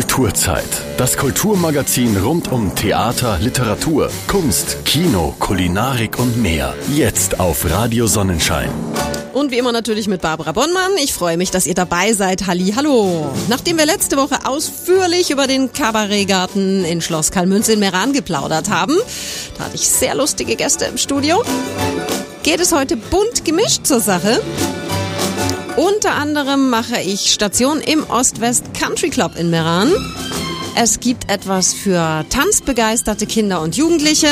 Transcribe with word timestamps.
Kulturzeit. 0.00 0.64
Das 0.96 1.18
Kulturmagazin 1.18 2.16
rund 2.16 2.50
um 2.50 2.74
Theater, 2.74 3.38
Literatur, 3.38 4.10
Kunst, 4.28 4.78
Kino, 4.86 5.34
Kulinarik 5.38 6.18
und 6.18 6.40
mehr. 6.40 6.74
Jetzt 6.94 7.38
auf 7.38 7.70
Radio 7.70 8.06
Sonnenschein. 8.06 8.70
Und 9.34 9.50
wie 9.50 9.58
immer 9.58 9.72
natürlich 9.72 10.08
mit 10.08 10.22
Barbara 10.22 10.52
Bonnmann. 10.52 10.92
Ich 11.02 11.12
freue 11.12 11.36
mich, 11.36 11.50
dass 11.50 11.66
ihr 11.66 11.74
dabei 11.74 12.14
seid. 12.14 12.46
Halli, 12.46 12.72
hallo. 12.74 13.30
Nachdem 13.50 13.76
wir 13.76 13.84
letzte 13.84 14.16
Woche 14.16 14.46
ausführlich 14.46 15.30
über 15.30 15.46
den 15.46 15.70
Kabarettgarten 15.70 16.82
in 16.86 17.02
Schloss 17.02 17.30
Kalmünze 17.30 17.74
in 17.74 17.80
Meran 17.80 18.14
geplaudert 18.14 18.70
haben, 18.70 18.96
da 19.58 19.64
hatte 19.64 19.76
ich 19.76 19.86
sehr 19.86 20.14
lustige 20.14 20.56
Gäste 20.56 20.86
im 20.86 20.96
Studio, 20.96 21.42
geht 22.42 22.60
es 22.60 22.72
heute 22.72 22.96
bunt 22.96 23.44
gemischt 23.44 23.84
zur 23.84 24.00
Sache. 24.00 24.40
Unter 25.80 26.12
anderem 26.12 26.68
mache 26.68 27.00
ich 27.00 27.32
Station 27.32 27.80
im 27.80 28.04
Ost-West 28.10 28.74
Country 28.78 29.08
Club 29.08 29.32
in 29.38 29.48
Meran. 29.48 29.90
Es 30.76 31.00
gibt 31.00 31.30
etwas 31.30 31.72
für 31.72 32.22
tanzbegeisterte 32.28 33.24
Kinder 33.24 33.62
und 33.62 33.78
Jugendliche. 33.78 34.28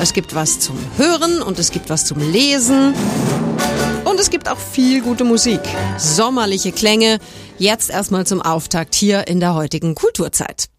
Es 0.00 0.14
gibt 0.14 0.34
was 0.34 0.58
zum 0.58 0.78
Hören 0.96 1.42
und 1.42 1.58
es 1.58 1.72
gibt 1.72 1.90
was 1.90 2.06
zum 2.06 2.20
Lesen. 2.32 2.94
Und 4.06 4.18
es 4.18 4.30
gibt 4.30 4.48
auch 4.48 4.58
viel 4.58 5.02
gute 5.02 5.24
Musik. 5.24 5.60
Sommerliche 5.98 6.72
Klänge. 6.72 7.18
Jetzt 7.58 7.90
erstmal 7.90 8.24
zum 8.24 8.40
Auftakt 8.40 8.94
hier 8.94 9.28
in 9.28 9.40
der 9.40 9.54
heutigen 9.54 9.94
Kulturzeit. 9.94 10.70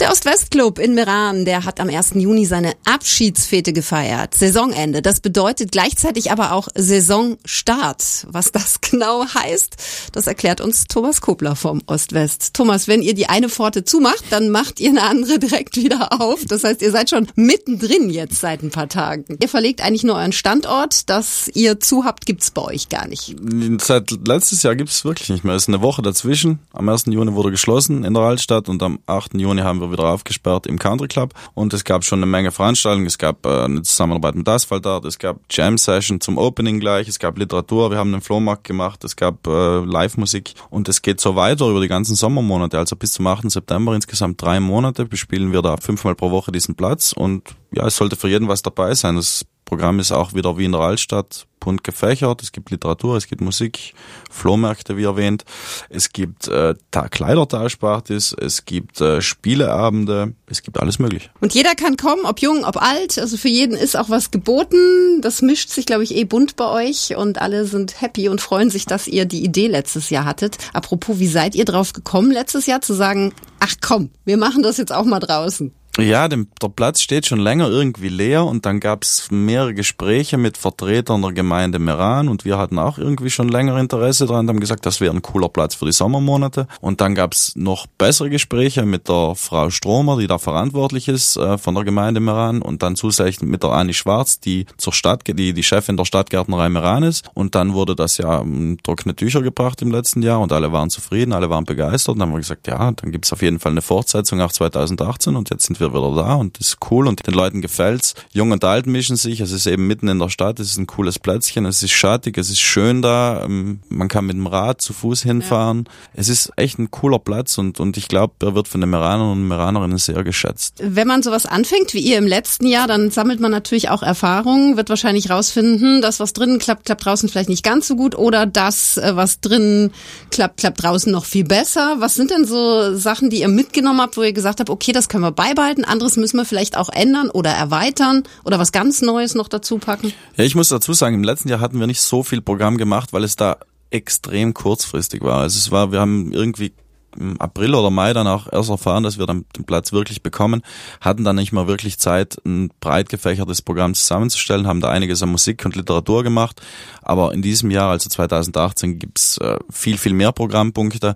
Der 0.00 0.10
Ost-West-Club 0.10 0.78
in 0.78 0.94
Meran, 0.94 1.44
der 1.44 1.64
hat 1.64 1.78
am 1.78 1.88
1. 1.88 2.12
Juni 2.14 2.46
seine 2.46 2.72
Abschiedsfete 2.84 3.72
gefeiert. 3.72 4.34
Saisonende. 4.34 5.02
Das 5.02 5.20
bedeutet 5.20 5.70
gleichzeitig 5.70 6.32
aber 6.32 6.52
auch 6.52 6.68
Saisonstart. 6.74 8.26
Was 8.28 8.52
das 8.52 8.80
genau 8.90 9.24
heißt, 9.26 9.76
das 10.12 10.26
erklärt 10.26 10.60
uns 10.60 10.86
Thomas 10.86 11.20
Kobler 11.20 11.54
vom 11.56 11.82
Ost-West. 11.86 12.54
Thomas, 12.54 12.88
wenn 12.88 13.02
ihr 13.02 13.14
die 13.14 13.28
eine 13.28 13.48
Pforte 13.48 13.84
zumacht, 13.84 14.24
dann 14.30 14.48
macht 14.50 14.80
ihr 14.80 14.90
eine 14.90 15.02
andere 15.02 15.38
direkt 15.40 15.76
wieder 15.76 16.20
auf. 16.20 16.44
Das 16.46 16.64
heißt, 16.64 16.82
ihr 16.82 16.90
seid 16.90 17.10
schon 17.10 17.28
mittendrin 17.36 18.08
jetzt 18.10 18.40
seit 18.40 18.62
ein 18.62 18.70
paar 18.70 18.88
Tagen. 18.88 19.38
Ihr 19.40 19.48
verlegt 19.48 19.82
eigentlich 19.82 20.04
nur 20.04 20.16
euren 20.16 20.32
Standort. 20.32 21.10
Dass 21.10 21.48
ihr 21.54 21.80
zu 21.80 22.04
habt, 22.04 22.26
gibt's 22.26 22.50
bei 22.50 22.62
euch 22.62 22.88
gar 22.88 23.06
nicht. 23.06 23.36
Seit 23.80 24.10
letztes 24.26 24.62
Jahr 24.62 24.74
gibt's 24.74 25.04
wirklich 25.04 25.28
nicht 25.28 25.44
mehr. 25.44 25.54
Es 25.54 25.64
ist 25.64 25.68
eine 25.68 25.82
Woche 25.82 26.00
dazwischen. 26.02 26.60
Am 26.72 26.88
1. 26.88 27.04
Juni 27.06 27.34
wurde 27.34 27.50
geschlossen 27.50 28.04
in 28.04 28.14
der 28.14 28.22
Altstadt 28.22 28.68
und 28.68 28.82
am 28.82 28.98
8. 29.06 29.34
Juni 29.34 29.60
haben 29.60 29.81
wir 29.82 29.92
wieder 29.92 30.04
aufgesperrt 30.04 30.66
im 30.66 30.78
Country 30.78 31.08
Club 31.08 31.34
und 31.54 31.72
es 31.74 31.84
gab 31.84 32.04
schon 32.04 32.20
eine 32.20 32.26
Menge 32.26 32.50
Veranstaltungen. 32.50 33.06
Es 33.06 33.18
gab 33.18 33.44
äh, 33.44 33.64
eine 33.64 33.82
Zusammenarbeit 33.82 34.34
mit 34.34 34.48
Asphalt 34.48 34.86
Art, 34.86 35.04
es 35.04 35.18
gab 35.18 35.40
Jam 35.50 35.76
Session 35.78 36.20
zum 36.20 36.38
Opening 36.38 36.80
gleich, 36.80 37.08
es 37.08 37.18
gab 37.18 37.38
Literatur, 37.38 37.90
wir 37.90 37.98
haben 37.98 38.12
einen 38.12 38.22
Flohmarkt 38.22 38.64
gemacht, 38.64 39.04
es 39.04 39.16
gab 39.16 39.46
äh, 39.46 39.80
Live-Musik 39.84 40.54
und 40.70 40.88
es 40.88 41.02
geht 41.02 41.20
so 41.20 41.36
weiter 41.36 41.68
über 41.68 41.80
die 41.80 41.88
ganzen 41.88 42.14
Sommermonate. 42.14 42.78
Also 42.78 42.96
bis 42.96 43.12
zum 43.12 43.26
8. 43.26 43.50
September 43.50 43.94
insgesamt 43.94 44.40
drei 44.40 44.60
Monate 44.60 45.04
bespielen 45.04 45.52
wir 45.52 45.62
da 45.62 45.76
fünfmal 45.76 46.14
pro 46.14 46.30
Woche 46.30 46.52
diesen 46.52 46.74
Platz 46.74 47.12
und 47.12 47.42
ja, 47.74 47.86
es 47.86 47.96
sollte 47.96 48.16
für 48.16 48.28
jeden 48.28 48.48
was 48.48 48.62
dabei 48.62 48.94
sein. 48.94 49.16
Das 49.16 49.44
Programm 49.72 50.00
ist 50.00 50.12
auch 50.12 50.34
wieder 50.34 50.58
wie 50.58 50.66
in 50.66 50.72
der 50.72 50.82
Altstadt 50.82 51.46
bunt 51.58 51.82
gefächert. 51.82 52.42
Es 52.42 52.52
gibt 52.52 52.70
Literatur, 52.70 53.16
es 53.16 53.26
gibt 53.26 53.40
Musik, 53.40 53.94
Flohmärkte, 54.30 54.98
wie 54.98 55.04
erwähnt. 55.04 55.46
Es 55.88 56.12
gibt 56.12 56.46
äh, 56.48 56.74
Kleidertauschpartys, 56.90 58.36
es 58.38 58.66
gibt 58.66 59.00
äh, 59.00 59.22
Spieleabende, 59.22 60.34
es 60.44 60.62
gibt 60.62 60.78
alles 60.78 60.98
möglich. 60.98 61.30
Und 61.40 61.54
jeder 61.54 61.74
kann 61.74 61.96
kommen, 61.96 62.26
ob 62.26 62.40
jung, 62.40 62.66
ob 62.66 62.82
alt. 62.82 63.18
Also 63.18 63.38
für 63.38 63.48
jeden 63.48 63.74
ist 63.74 63.96
auch 63.96 64.10
was 64.10 64.30
geboten. 64.30 65.22
Das 65.22 65.40
mischt 65.40 65.70
sich, 65.70 65.86
glaube 65.86 66.04
ich, 66.04 66.16
eh 66.16 66.24
bunt 66.24 66.56
bei 66.56 66.68
euch 66.68 67.16
und 67.16 67.40
alle 67.40 67.64
sind 67.64 68.02
happy 68.02 68.28
und 68.28 68.42
freuen 68.42 68.68
sich, 68.68 68.84
dass 68.84 69.08
ihr 69.08 69.24
die 69.24 69.42
Idee 69.42 69.68
letztes 69.68 70.10
Jahr 70.10 70.26
hattet. 70.26 70.58
Apropos, 70.74 71.18
wie 71.18 71.28
seid 71.28 71.54
ihr 71.54 71.64
drauf 71.64 71.94
gekommen, 71.94 72.30
letztes 72.30 72.66
Jahr 72.66 72.82
zu 72.82 72.92
sagen, 72.92 73.32
ach 73.58 73.72
komm, 73.80 74.10
wir 74.26 74.36
machen 74.36 74.62
das 74.62 74.76
jetzt 74.76 74.92
auch 74.92 75.06
mal 75.06 75.20
draußen? 75.20 75.72
Ja, 75.98 76.26
dem, 76.26 76.48
der 76.62 76.70
Platz 76.70 77.02
steht 77.02 77.26
schon 77.26 77.38
länger 77.38 77.68
irgendwie 77.68 78.08
leer 78.08 78.46
und 78.46 78.64
dann 78.64 78.80
gab's 78.80 79.28
mehrere 79.30 79.74
Gespräche 79.74 80.38
mit 80.38 80.56
Vertretern 80.56 81.20
der 81.20 81.32
Gemeinde 81.32 81.78
Meran 81.78 82.30
und 82.30 82.46
wir 82.46 82.56
hatten 82.56 82.78
auch 82.78 82.96
irgendwie 82.96 83.28
schon 83.28 83.50
länger 83.50 83.76
Interesse 83.76 84.24
daran 84.24 84.46
und 84.46 84.48
haben 84.48 84.60
gesagt, 84.60 84.86
das 84.86 85.02
wäre 85.02 85.14
ein 85.14 85.20
cooler 85.20 85.50
Platz 85.50 85.74
für 85.74 85.84
die 85.84 85.92
Sommermonate. 85.92 86.66
Und 86.80 87.02
dann 87.02 87.14
gab's 87.14 87.52
noch 87.56 87.86
bessere 87.86 88.30
Gespräche 88.30 88.86
mit 88.86 89.06
der 89.10 89.34
Frau 89.36 89.68
Stromer, 89.68 90.16
die 90.16 90.26
da 90.26 90.38
verantwortlich 90.38 91.08
ist 91.08 91.36
äh, 91.36 91.58
von 91.58 91.74
der 91.74 91.84
Gemeinde 91.84 92.20
Meran 92.20 92.62
und 92.62 92.82
dann 92.82 92.96
zusätzlich 92.96 93.42
mit 93.42 93.62
der 93.62 93.72
Anni 93.72 93.92
Schwarz, 93.92 94.40
die 94.40 94.64
zur 94.78 94.94
Stadt, 94.94 95.24
die 95.26 95.52
die 95.52 95.62
Chefin 95.62 95.98
der 95.98 96.06
Stadtgärtnerei 96.06 96.70
Meran 96.70 97.02
ist. 97.02 97.28
Und 97.34 97.54
dann 97.54 97.74
wurde 97.74 97.94
das 97.94 98.16
ja 98.16 98.38
um, 98.38 98.78
trockene 98.82 99.14
Tücher 99.14 99.42
gebracht 99.42 99.82
im 99.82 99.90
letzten 99.90 100.22
Jahr 100.22 100.40
und 100.40 100.52
alle 100.52 100.72
waren 100.72 100.88
zufrieden, 100.88 101.34
alle 101.34 101.50
waren 101.50 101.66
begeistert 101.66 102.14
und 102.14 102.20
dann 102.20 102.28
haben 102.30 102.34
wir 102.34 102.40
gesagt, 102.40 102.66
ja, 102.66 102.92
dann 102.92 103.12
gibt's 103.12 103.30
auf 103.30 103.42
jeden 103.42 103.58
Fall 103.58 103.72
eine 103.72 103.82
Fortsetzung 103.82 104.40
auch 104.40 104.52
2018 104.52 105.36
und 105.36 105.50
jetzt 105.50 105.66
sind 105.66 105.80
wir 105.80 105.81
wieder 105.90 106.14
da 106.14 106.34
und 106.34 106.58
das 106.58 106.68
ist 106.68 106.78
cool 106.90 107.06
und 107.08 107.26
den 107.26 107.34
Leuten 107.34 107.60
gefällt's. 107.60 108.14
Jung 108.32 108.52
und 108.52 108.64
alt 108.64 108.86
mischen 108.86 109.16
sich, 109.16 109.40
es 109.40 109.52
ist 109.52 109.66
eben 109.66 109.86
mitten 109.86 110.08
in 110.08 110.18
der 110.18 110.28
Stadt, 110.28 110.60
es 110.60 110.72
ist 110.72 110.78
ein 110.78 110.86
cooles 110.86 111.18
Plätzchen, 111.18 111.66
es 111.66 111.82
ist 111.82 111.92
schattig, 111.92 112.38
es 112.38 112.50
ist 112.50 112.60
schön 112.60 113.02
da, 113.02 113.44
ähm, 113.44 113.80
man 113.88 114.08
kann 114.08 114.26
mit 114.26 114.36
dem 114.36 114.46
Rad 114.46 114.80
zu 114.80 114.92
Fuß 114.92 115.22
hinfahren. 115.22 115.84
Ja. 115.86 115.92
Es 116.14 116.28
ist 116.28 116.52
echt 116.56 116.78
ein 116.78 116.90
cooler 116.90 117.18
Platz 117.18 117.58
und, 117.58 117.80
und 117.80 117.96
ich 117.96 118.08
glaube, 118.08 118.34
er 118.42 118.54
wird 118.54 118.68
von 118.68 118.80
den 118.80 118.90
Meranern 118.90 119.32
und 119.32 119.48
Meranerinnen 119.48 119.98
sehr 119.98 120.22
geschätzt. 120.24 120.80
Wenn 120.82 121.08
man 121.08 121.22
sowas 121.22 121.46
anfängt, 121.46 121.94
wie 121.94 122.00
ihr 122.00 122.18
im 122.18 122.26
letzten 122.26 122.66
Jahr, 122.66 122.86
dann 122.86 123.10
sammelt 123.10 123.40
man 123.40 123.50
natürlich 123.50 123.88
auch 123.88 124.02
Erfahrungen, 124.02 124.76
wird 124.76 124.88
wahrscheinlich 124.88 125.30
rausfinden, 125.30 126.02
dass 126.02 126.20
was 126.20 126.32
drinnen 126.32 126.58
klappt, 126.58 126.84
klappt 126.84 127.04
draußen 127.04 127.28
vielleicht 127.28 127.48
nicht 127.48 127.64
ganz 127.64 127.88
so 127.88 127.96
gut 127.96 128.16
oder 128.16 128.46
das, 128.46 128.96
äh, 128.98 129.16
was 129.16 129.40
drinnen 129.40 129.92
klappt, 130.30 130.58
klappt 130.58 130.82
draußen 130.82 131.10
noch 131.10 131.24
viel 131.24 131.44
besser. 131.44 131.96
Was 131.98 132.14
sind 132.14 132.30
denn 132.30 132.44
so 132.44 132.94
Sachen, 132.96 133.30
die 133.30 133.40
ihr 133.40 133.48
mitgenommen 133.48 134.00
habt, 134.00 134.16
wo 134.16 134.22
ihr 134.22 134.32
gesagt 134.32 134.60
habt, 134.60 134.70
okay, 134.70 134.92
das 134.92 135.08
können 135.08 135.24
wir 135.24 135.32
beibehalten, 135.32 135.71
anderes 135.78 135.84
anderes 136.02 136.16
müssen 136.16 136.36
wir 136.36 136.44
vielleicht 136.44 136.76
auch 136.76 136.88
ändern 136.88 137.30
oder 137.30 137.50
erweitern 137.50 138.24
oder 138.44 138.58
was 138.58 138.72
ganz 138.72 139.02
Neues 139.02 139.34
noch 139.34 139.48
dazu 139.48 139.78
packen? 139.78 140.12
Ja, 140.36 140.44
ich 140.44 140.54
muss 140.54 140.68
dazu 140.68 140.92
sagen, 140.92 141.16
im 141.16 141.24
letzten 141.24 141.48
Jahr 141.48 141.60
hatten 141.60 141.78
wir 141.78 141.86
nicht 141.86 142.00
so 142.00 142.22
viel 142.22 142.40
Programm 142.40 142.76
gemacht, 142.76 143.12
weil 143.12 143.24
es 143.24 143.36
da 143.36 143.58
extrem 143.90 144.54
kurzfristig 144.54 145.22
war. 145.22 145.40
Also 145.40 145.58
es 145.58 145.70
war, 145.70 145.92
wir 145.92 146.00
haben 146.00 146.32
irgendwie 146.32 146.72
im 147.18 147.40
April 147.40 147.74
oder 147.74 147.90
Mai 147.90 148.12
dann 148.12 148.26
auch 148.26 148.50
erst 148.50 148.70
erfahren, 148.70 149.02
dass 149.02 149.18
wir 149.18 149.26
dann 149.26 149.44
den 149.56 149.64
Platz 149.64 149.92
wirklich 149.92 150.22
bekommen, 150.22 150.62
hatten 151.00 151.24
dann 151.24 151.36
nicht 151.36 151.52
mehr 151.52 151.66
wirklich 151.66 151.98
Zeit, 151.98 152.36
ein 152.44 152.70
breit 152.80 153.08
gefächertes 153.08 153.62
Programm 153.62 153.94
zusammenzustellen, 153.94 154.66
haben 154.66 154.80
da 154.80 154.88
einiges 154.88 155.22
an 155.22 155.30
Musik 155.30 155.64
und 155.64 155.76
Literatur 155.76 156.22
gemacht, 156.22 156.60
aber 157.02 157.34
in 157.34 157.42
diesem 157.42 157.70
Jahr, 157.70 157.90
also 157.90 158.08
2018, 158.08 158.98
gibt's 158.98 159.38
äh, 159.38 159.58
viel, 159.70 159.98
viel 159.98 160.12
mehr 160.12 160.32
Programmpunkte. 160.32 161.14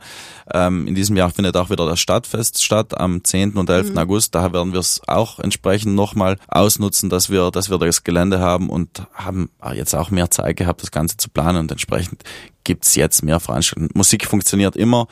Ähm, 0.52 0.86
in 0.86 0.94
diesem 0.94 1.16
Jahr 1.16 1.30
findet 1.30 1.56
auch 1.56 1.70
wieder 1.70 1.86
das 1.86 2.00
Stadtfest 2.00 2.62
statt, 2.62 2.98
am 2.98 3.22
10. 3.22 3.52
und 3.52 3.70
11. 3.70 3.90
Mhm. 3.90 3.98
August, 3.98 4.34
daher 4.34 4.52
werden 4.52 4.72
wir 4.72 4.80
es 4.80 5.00
auch 5.06 5.38
entsprechend 5.38 5.94
nochmal 5.94 6.38
ausnutzen, 6.48 7.10
dass 7.10 7.30
wir, 7.30 7.50
dass 7.50 7.70
wir 7.70 7.78
das 7.78 8.04
Gelände 8.04 8.40
haben 8.40 8.68
und 8.68 9.06
haben 9.14 9.50
jetzt 9.74 9.94
auch 9.94 10.10
mehr 10.10 10.30
Zeit 10.30 10.56
gehabt, 10.56 10.82
das 10.82 10.90
Ganze 10.90 11.16
zu 11.16 11.30
planen 11.30 11.58
und 11.58 11.70
entsprechend 11.70 12.22
gibt's 12.64 12.96
jetzt 12.96 13.22
mehr 13.22 13.40
Veranstaltungen. 13.40 13.90
Musik 13.94 14.26
funktioniert 14.26 14.76
immer. 14.76 15.06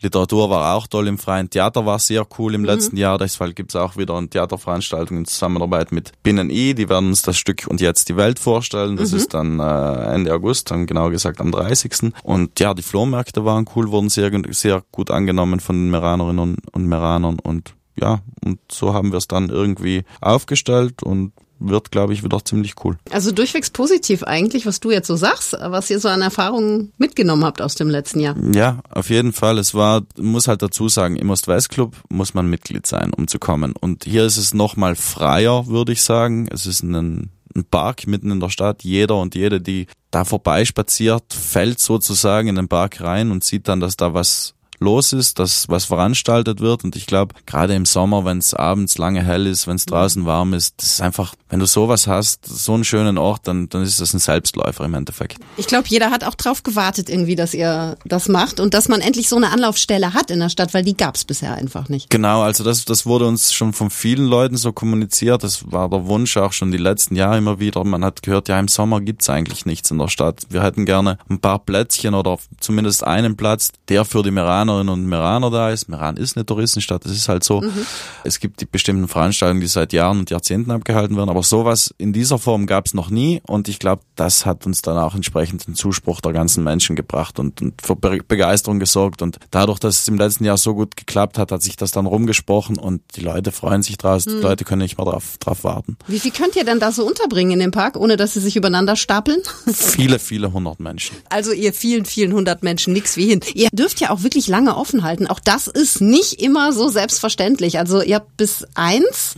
Literatur 0.00 0.50
war 0.50 0.74
auch 0.74 0.86
toll 0.86 1.08
im 1.08 1.18
freien 1.18 1.48
Theater, 1.48 1.86
war 1.86 1.98
sehr 1.98 2.26
cool 2.38 2.54
im 2.54 2.62
mhm. 2.62 2.66
letzten 2.66 2.96
Jahr. 2.96 3.18
Deshalb 3.18 3.56
gibt's 3.56 3.76
auch 3.76 3.96
wieder 3.96 4.14
eine 4.16 4.28
Theaterveranstaltung 4.28 5.18
in 5.18 5.24
Zusammenarbeit 5.24 5.92
mit 5.92 6.12
Binnen 6.22 6.50
I. 6.50 6.74
Die 6.74 6.88
werden 6.88 7.08
uns 7.08 7.22
das 7.22 7.38
Stück 7.38 7.66
und 7.68 7.80
jetzt 7.80 8.08
die 8.08 8.16
Welt 8.16 8.38
vorstellen. 8.38 8.96
Das 8.96 9.12
mhm. 9.12 9.16
ist 9.16 9.34
dann 9.34 9.60
äh, 9.60 10.14
Ende 10.14 10.34
August, 10.34 10.70
dann 10.70 10.86
genau 10.86 11.10
gesagt 11.10 11.40
am 11.40 11.50
30. 11.50 12.12
Und 12.22 12.60
ja, 12.60 12.74
die 12.74 12.82
Flohmärkte 12.82 13.44
waren 13.44 13.66
cool, 13.74 13.90
wurden 13.90 14.08
sehr, 14.08 14.30
sehr 14.50 14.82
gut 14.92 15.10
angenommen 15.10 15.60
von 15.60 15.76
den 15.76 15.90
Meranerinnen 15.90 16.40
und, 16.40 16.74
und 16.74 16.86
Meranern 16.86 17.38
und 17.38 17.74
ja, 17.98 18.20
und 18.44 18.58
so 18.70 18.92
haben 18.92 19.10
wir 19.10 19.16
es 19.16 19.26
dann 19.26 19.48
irgendwie 19.48 20.04
aufgestellt 20.20 21.02
und 21.02 21.32
wird, 21.58 21.90
glaube 21.90 22.12
ich, 22.12 22.22
wieder 22.22 22.44
ziemlich 22.44 22.74
cool. 22.84 22.98
Also 23.10 23.32
durchwegs 23.32 23.70
positiv 23.70 24.22
eigentlich, 24.22 24.66
was 24.66 24.80
du 24.80 24.90
jetzt 24.90 25.06
so 25.06 25.16
sagst, 25.16 25.56
was 25.58 25.90
ihr 25.90 26.00
so 26.00 26.08
an 26.08 26.22
Erfahrungen 26.22 26.92
mitgenommen 26.98 27.44
habt 27.44 27.62
aus 27.62 27.74
dem 27.74 27.88
letzten 27.88 28.20
Jahr. 28.20 28.36
Ja, 28.54 28.80
auf 28.90 29.10
jeden 29.10 29.32
Fall. 29.32 29.58
Es 29.58 29.74
war, 29.74 30.02
muss 30.18 30.48
halt 30.48 30.62
dazu 30.62 30.88
sagen, 30.88 31.16
im 31.16 31.30
Ost-West-Club 31.30 31.96
muss 32.08 32.34
man 32.34 32.48
Mitglied 32.48 32.86
sein, 32.86 33.12
um 33.14 33.28
zu 33.28 33.38
kommen. 33.38 33.74
Und 33.78 34.04
hier 34.04 34.24
ist 34.24 34.36
es 34.36 34.54
nochmal 34.54 34.96
freier, 34.96 35.66
würde 35.66 35.92
ich 35.92 36.02
sagen. 36.02 36.48
Es 36.50 36.66
ist 36.66 36.82
ein, 36.82 37.30
ein 37.54 37.64
Park 37.70 38.06
mitten 38.06 38.30
in 38.30 38.40
der 38.40 38.50
Stadt. 38.50 38.82
Jeder 38.82 39.16
und 39.16 39.34
jede, 39.34 39.60
die 39.60 39.86
da 40.10 40.24
vorbeispaziert, 40.24 41.32
fällt 41.32 41.80
sozusagen 41.80 42.48
in 42.48 42.56
den 42.56 42.68
Park 42.68 43.00
rein 43.00 43.30
und 43.30 43.44
sieht 43.44 43.68
dann, 43.68 43.80
dass 43.80 43.96
da 43.96 44.14
was 44.14 44.55
los 44.78 45.12
ist, 45.12 45.38
dass 45.38 45.68
was 45.68 45.84
veranstaltet 45.84 46.60
wird. 46.60 46.84
Und 46.84 46.96
ich 46.96 47.06
glaube, 47.06 47.34
gerade 47.46 47.74
im 47.74 47.84
Sommer, 47.84 48.24
wenn 48.24 48.38
es 48.38 48.54
abends 48.54 48.98
lange 48.98 49.22
hell 49.22 49.46
ist, 49.46 49.66
wenn 49.66 49.76
es 49.76 49.86
draußen 49.86 50.26
warm 50.26 50.54
ist, 50.54 50.74
das 50.78 50.94
ist 50.94 51.00
einfach, 51.00 51.34
wenn 51.48 51.60
du 51.60 51.66
sowas 51.66 52.06
hast, 52.06 52.46
so 52.46 52.74
einen 52.74 52.84
schönen 52.84 53.18
Ort, 53.18 53.42
dann, 53.44 53.68
dann 53.68 53.82
ist 53.82 54.00
das 54.00 54.14
ein 54.14 54.18
Selbstläufer 54.18 54.84
im 54.84 54.94
Endeffekt. 54.94 55.38
Ich 55.56 55.66
glaube, 55.66 55.88
jeder 55.88 56.10
hat 56.10 56.24
auch 56.24 56.34
drauf 56.34 56.62
gewartet 56.62 57.08
irgendwie, 57.08 57.36
dass 57.36 57.54
ihr 57.54 57.96
das 58.04 58.28
macht 58.28 58.60
und 58.60 58.74
dass 58.74 58.88
man 58.88 59.00
endlich 59.00 59.28
so 59.28 59.36
eine 59.36 59.50
Anlaufstelle 59.50 60.14
hat 60.14 60.30
in 60.30 60.40
der 60.40 60.48
Stadt, 60.48 60.74
weil 60.74 60.84
die 60.84 60.96
gab 60.96 61.14
es 61.14 61.24
bisher 61.24 61.54
einfach 61.54 61.88
nicht. 61.88 62.10
Genau, 62.10 62.42
also 62.42 62.64
das, 62.64 62.84
das 62.84 63.06
wurde 63.06 63.26
uns 63.26 63.52
schon 63.52 63.72
von 63.72 63.90
vielen 63.90 64.26
Leuten 64.26 64.56
so 64.56 64.72
kommuniziert. 64.72 65.44
Das 65.44 65.70
war 65.70 65.88
der 65.88 66.06
Wunsch 66.06 66.36
auch 66.36 66.52
schon 66.52 66.72
die 66.72 66.78
letzten 66.78 67.16
Jahre 67.16 67.38
immer 67.38 67.60
wieder. 67.60 67.84
Man 67.84 68.04
hat 68.04 68.22
gehört, 68.22 68.48
ja, 68.48 68.58
im 68.58 68.68
Sommer 68.68 69.00
gibt's 69.00 69.30
eigentlich 69.30 69.66
nichts 69.66 69.90
in 69.90 69.98
der 69.98 70.08
Stadt. 70.08 70.42
Wir 70.50 70.62
hätten 70.62 70.84
gerne 70.84 71.18
ein 71.28 71.40
paar 71.40 71.58
Plätzchen 71.58 72.14
oder 72.14 72.38
zumindest 72.60 73.04
einen 73.04 73.36
Platz, 73.36 73.70
der 73.88 74.04
für 74.04 74.22
die 74.22 74.30
Meraner 74.30 74.65
Meranerinnen 74.66 74.92
und 74.92 75.06
Meraner 75.06 75.50
da 75.50 75.70
ist. 75.70 75.88
Meran 75.88 76.16
ist 76.16 76.36
eine 76.36 76.44
Touristenstadt, 76.44 77.04
das 77.04 77.12
ist 77.12 77.28
halt 77.28 77.44
so. 77.44 77.60
Mhm. 77.60 77.86
Es 78.24 78.40
gibt 78.40 78.60
die 78.60 78.66
bestimmten 78.66 79.08
Veranstaltungen, 79.08 79.60
die 79.60 79.66
seit 79.66 79.92
Jahren 79.92 80.18
und 80.18 80.30
Jahrzehnten 80.30 80.70
abgehalten 80.70 81.16
werden, 81.16 81.30
aber 81.30 81.42
sowas 81.42 81.94
in 81.98 82.12
dieser 82.12 82.38
Form 82.38 82.66
gab 82.66 82.86
es 82.86 82.94
noch 82.94 83.10
nie 83.10 83.40
und 83.46 83.68
ich 83.68 83.78
glaube, 83.78 84.02
das 84.16 84.44
hat 84.44 84.66
uns 84.66 84.82
dann 84.82 84.98
auch 84.98 85.14
entsprechend 85.14 85.66
den 85.66 85.74
Zuspruch 85.74 86.20
der 86.20 86.32
ganzen 86.32 86.64
Menschen 86.64 86.96
gebracht 86.96 87.38
und, 87.38 87.62
und 87.62 87.80
für 87.80 87.96
Begeisterung 87.96 88.78
gesorgt 88.78 89.22
und 89.22 89.38
dadurch, 89.50 89.78
dass 89.78 90.00
es 90.00 90.08
im 90.08 90.16
letzten 90.16 90.44
Jahr 90.44 90.56
so 90.56 90.74
gut 90.74 90.96
geklappt 90.96 91.38
hat, 91.38 91.52
hat 91.52 91.62
sich 91.62 91.76
das 91.76 91.92
dann 91.92 92.06
rumgesprochen 92.06 92.78
und 92.78 93.02
die 93.14 93.20
Leute 93.20 93.52
freuen 93.52 93.82
sich 93.82 93.96
draus, 93.96 94.26
mhm. 94.26 94.38
die 94.38 94.42
Leute 94.42 94.64
können 94.64 94.82
nicht 94.82 94.98
mehr 94.98 95.06
drauf, 95.06 95.36
drauf 95.38 95.64
warten. 95.64 95.96
Wie 96.08 96.18
viel 96.18 96.32
könnt 96.32 96.56
ihr 96.56 96.64
denn 96.64 96.80
da 96.80 96.92
so 96.92 97.06
unterbringen 97.06 97.52
in 97.52 97.60
dem 97.60 97.70
Park, 97.70 97.96
ohne 97.96 98.16
dass 98.16 98.34
sie 98.34 98.40
sich 98.40 98.56
übereinander 98.56 98.96
stapeln? 98.96 99.40
Viele, 99.72 100.18
viele 100.18 100.52
hundert 100.52 100.80
Menschen. 100.80 101.16
Also 101.28 101.52
ihr 101.52 101.72
vielen, 101.72 102.04
vielen 102.04 102.32
hundert 102.32 102.62
Menschen, 102.62 102.92
nix 102.92 103.16
wie 103.16 103.26
hin. 103.26 103.40
Ihr 103.54 103.68
dürft 103.72 104.00
ja 104.00 104.10
auch 104.10 104.22
wirklich 104.22 104.48
lange 104.56 104.76
offen 104.76 105.02
halten. 105.02 105.26
Auch 105.26 105.40
das 105.40 105.66
ist 105.66 106.00
nicht 106.00 106.40
immer 106.40 106.72
so 106.72 106.88
selbstverständlich. 106.88 107.78
Also 107.78 108.00
ihr 108.00 108.16
habt 108.16 108.36
bis 108.38 108.66
eins 108.74 109.34